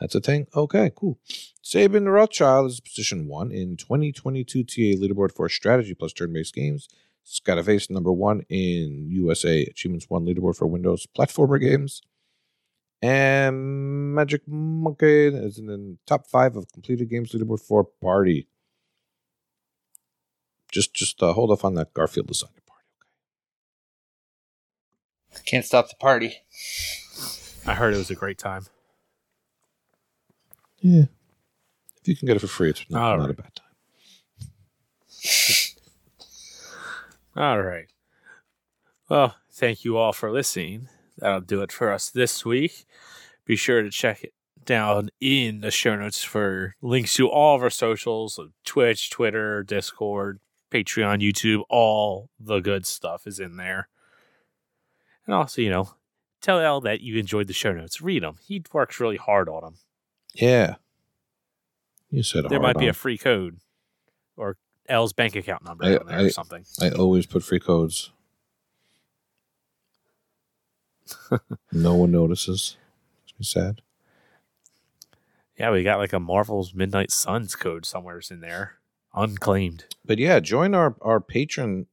[0.00, 0.46] That's a thing?
[0.54, 1.18] Okay, cool.
[1.60, 6.88] Sabin Rothschild is position one in 2022 TA leaderboard for strategy plus turn based games.
[7.28, 12.00] Scataface number one in USA Achievements One leaderboard for Windows platformer games.
[13.02, 18.48] And Magic Monkey is in the top five of completed games leaderboard for Party.
[20.72, 22.86] Just just uh, hold off on that Garfield lasagna party.
[25.34, 25.42] Okay?
[25.44, 26.38] Can't stop the party.
[27.66, 28.64] I heard it was a great time.
[30.80, 31.04] Yeah.
[32.00, 33.38] If you can get it for free, it's not, not right.
[33.38, 33.66] a bad time.
[37.38, 37.86] All right.
[39.08, 40.88] Well, thank you all for listening.
[41.18, 42.84] That'll do it for us this week.
[43.44, 44.34] Be sure to check it
[44.64, 50.40] down in the show notes for links to all of our socials Twitch, Twitter, Discord,
[50.72, 53.88] Patreon, YouTube, all the good stuff is in there.
[55.24, 55.90] And also, you know,
[56.40, 58.00] tell Al that you enjoyed the show notes.
[58.00, 58.38] Read them.
[58.44, 59.74] He works really hard on them.
[60.34, 60.74] Yeah.
[62.10, 63.58] You said There might be a free code
[64.36, 64.56] or
[64.88, 66.64] Al's bank account number I- on there or something.
[66.80, 68.10] I always put free codes.
[71.72, 72.76] no one notices.
[73.26, 73.82] Makes me sad.
[75.58, 78.74] Yeah, we got like a Marvel's Midnight Suns code somewhere's in there,
[79.14, 79.86] unclaimed.
[80.04, 81.86] But yeah, join our our patron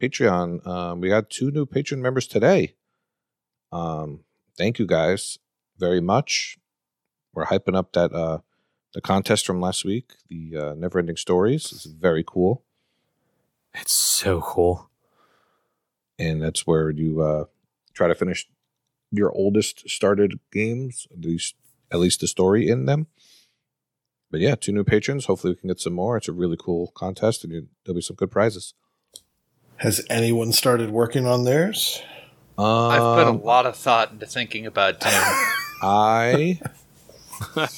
[0.00, 0.66] Patreon.
[0.66, 2.74] Um, we got two new patron members today.
[3.70, 4.20] Um,
[4.58, 5.38] thank you guys
[5.78, 6.58] very much.
[7.32, 8.38] We're hyping up that uh
[8.94, 11.72] the contest from last week, the uh, Never Ending Stories.
[11.72, 12.62] It's very cool,
[13.74, 14.90] It's so cool.
[16.18, 17.44] and that's where you uh
[17.94, 18.48] try to finish
[19.10, 21.54] your oldest started games, at least
[21.90, 23.06] at least the story in them.
[24.30, 25.26] But yeah, two new patrons.
[25.26, 26.16] Hopefully, we can get some more.
[26.16, 28.72] It's a really cool contest, and you, there'll be some good prizes.
[29.76, 32.00] Has anyone started working on theirs?
[32.56, 35.48] I've put a Um, lot of thought into thinking about doing it.
[35.82, 36.60] I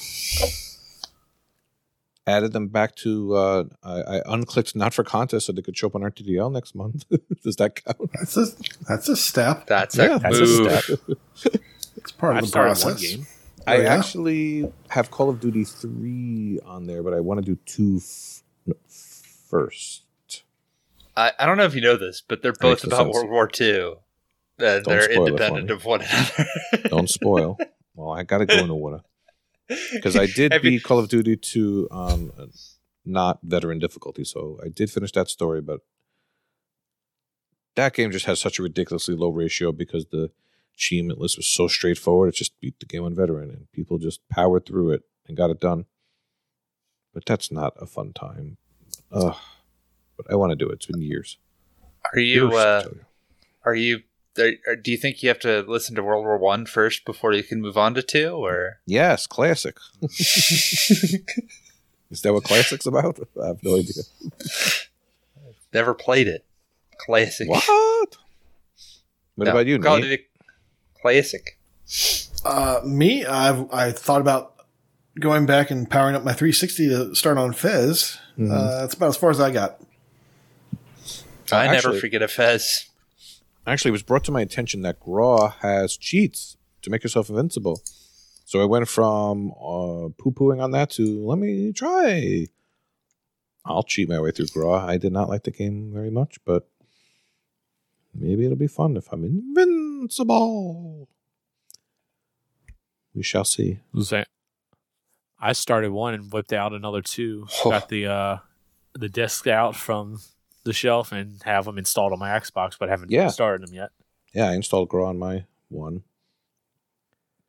[2.27, 3.35] added them back to.
[3.35, 6.75] Uh, I, I unclicked not for contest so they could show up on RTDL next
[6.75, 7.05] month.
[7.43, 8.09] Does that count?
[8.13, 8.45] That's a
[8.87, 9.67] that's a step.
[9.67, 10.99] That's Yeah, a that's a step.
[11.97, 12.85] It's part of I've the process.
[12.85, 13.27] one game.
[13.67, 13.95] I Oh, yeah?
[13.95, 18.43] actually have Call of Duty three on there, but I want to do two f-
[18.67, 18.75] no,
[19.49, 20.03] first.
[21.17, 23.09] I, I don't know if you know this, but they're both about.
[23.09, 23.79] World War II.
[23.79, 23.95] Uh,
[24.57, 26.89] they're spoil it for independent of one another.
[26.89, 27.57] Don't spoil.
[27.95, 29.01] well, I got to go into water
[29.93, 32.45] because I did Have you- beat Call of Duty two on uh,
[33.05, 35.81] not veteran difficulty, so I did finish that story, but
[37.75, 40.31] that game just has such a ridiculously low ratio because the
[40.73, 42.29] achievement list was so straightforward.
[42.29, 45.49] It just beat the game on veteran, and people just powered through it and got
[45.49, 45.85] it done.
[47.13, 48.57] But that's not a fun time.
[49.11, 49.35] Ugh.
[50.17, 50.75] But I want to do it.
[50.75, 51.37] It's been years.
[52.13, 52.49] Are you?
[52.49, 52.99] Years, Uh, you.
[53.65, 54.03] are you?
[54.37, 57.33] Are, are- do you think you have to listen to World War One first before
[57.33, 58.29] you can move on to two?
[58.31, 59.77] Or Yes, classic.
[62.11, 63.19] Is that what classic's about?
[63.41, 64.03] I have no idea.
[65.73, 66.45] never played it?
[66.97, 67.49] Classic.
[67.49, 67.63] What?
[69.35, 70.03] What No, about you, Call Nate?
[70.03, 70.23] Duty
[71.01, 71.57] Classic.
[72.45, 74.53] Uh, me, I've I thought about
[75.19, 78.17] going back and powering up my 360 to start on Fez.
[78.37, 78.51] Mhm.
[78.51, 79.81] Uh, that's about as far as I got.
[81.51, 82.85] I never forget a Fez.
[83.67, 87.81] Actually, it was brought to my attention that Graw has cheats to make yourself invincible.
[88.45, 92.47] So I went from uh, poo pooing on that to let me try.
[93.65, 94.85] I'll cheat my way through Graw.
[94.85, 96.67] I did not like the game very much, but
[98.13, 101.09] maybe it'll be fun if I'm invincible.
[103.15, 103.79] We shall see.
[105.39, 107.47] I started one and whipped out another two.
[107.63, 107.71] Oh.
[107.71, 108.37] Got the uh
[108.93, 110.19] the disc out from
[110.65, 113.29] the shelf and have them installed on my Xbox, but haven't Yeah.
[113.29, 113.91] started them yet.
[114.33, 116.03] Yeah, I installed Graw on my one.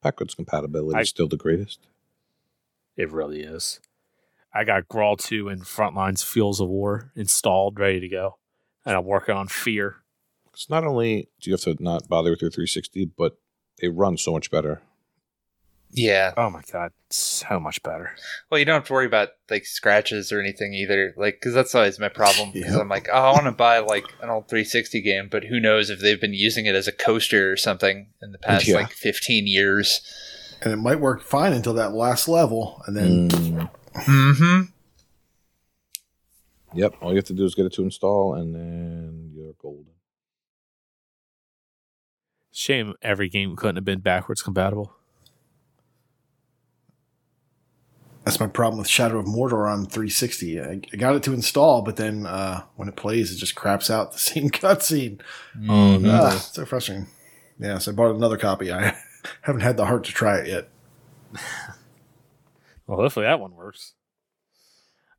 [0.02, 1.80] Backwards compatibility I- is still the greatest.
[2.96, 3.80] It really is.
[4.54, 8.38] I got Graw 2 and Frontlines Fuels of War installed, ready to go.
[8.84, 9.96] And I'm working on Fear.
[10.44, 13.38] Because not only do you have to not bother with your 360, but
[13.80, 14.80] they run so much better.
[15.90, 16.34] Yeah.
[16.36, 18.10] Oh my god, so much better.
[18.50, 21.14] Well, you don't have to worry about like scratches or anything either.
[21.16, 22.50] Like, because that's always my problem.
[22.52, 22.80] Because Yep.
[22.82, 25.88] I'm like, oh, I want to buy like an old 360 game, but who knows
[25.88, 28.76] if they've been using it as a coaster or something in the past Yeah.
[28.76, 30.00] like 15 years.
[30.62, 32.82] And it might work fine until that last level.
[32.86, 33.70] And then Mm.
[33.94, 34.60] Mm-hmm.
[36.78, 36.94] Yep.
[37.00, 39.86] All you have to do is get it to install, and then you're golden.
[42.52, 44.92] Shame every game couldn't have been backwards compatible.
[48.26, 50.60] That's my problem with Shadow of Mordor on 360.
[50.60, 53.88] I, I got it to install, but then uh, when it plays, it just craps
[53.88, 55.20] out the same cutscene.
[55.68, 56.24] Oh, no.
[56.24, 57.06] Ah, so frustrating.
[57.60, 58.72] Yeah, so I bought another copy.
[58.72, 58.96] I
[59.42, 60.68] haven't had the heart to try it yet.
[62.88, 63.94] Well, hopefully that one works.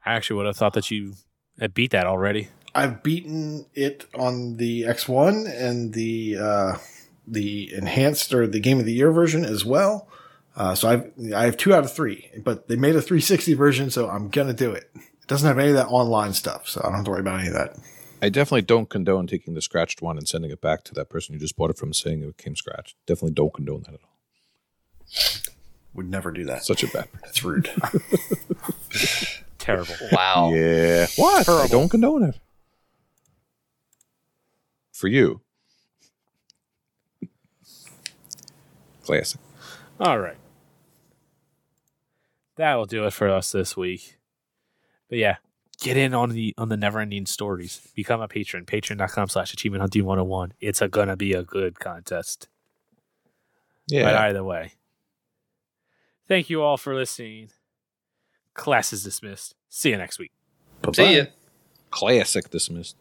[0.06, 1.14] I actually would have thought that you
[1.62, 2.50] had beat that already.
[2.76, 6.78] I've beaten it on the X1 and the uh,
[7.26, 10.10] the enhanced or the Game of the Year version as well.
[10.58, 13.92] Uh, so I've I have two out of three, but they made a 360 version,
[13.92, 14.90] so I'm gonna do it.
[14.96, 17.40] It doesn't have any of that online stuff, so I don't have to worry about
[17.40, 17.78] any of that.
[18.24, 21.34] I definitely don't condone taking the scratched one and sending it back to that person
[21.34, 22.96] you just bought it from, saying it came scratched.
[23.06, 25.52] Definitely don't condone that at all.
[25.94, 26.66] Would never do that.
[26.66, 27.12] Such a bad.
[27.12, 27.20] person.
[27.24, 27.70] That's rude.
[29.60, 29.94] Terrible.
[30.12, 30.52] Wow.
[30.54, 31.06] Yeah.
[31.18, 31.48] What?
[31.48, 32.40] I don't condone it.
[34.92, 35.42] For you.
[39.04, 39.40] Classic.
[40.00, 40.38] All right.
[42.58, 44.18] That will do it for us this week.
[45.10, 45.38] But yeah,
[45.80, 47.88] get in on the on the never ending stories.
[47.96, 48.66] Become a patron.
[48.66, 50.54] Patreon.com slash achievement hunting 101.
[50.60, 52.50] It's a gonna be a good contest.
[53.88, 54.04] Yeah.
[54.04, 54.74] But either way.
[56.28, 57.50] Thank you all for listening.
[58.54, 59.56] Class is dismissed.
[59.70, 60.32] See you next week.
[60.94, 61.26] See ya.
[61.90, 62.98] Classic dismissed.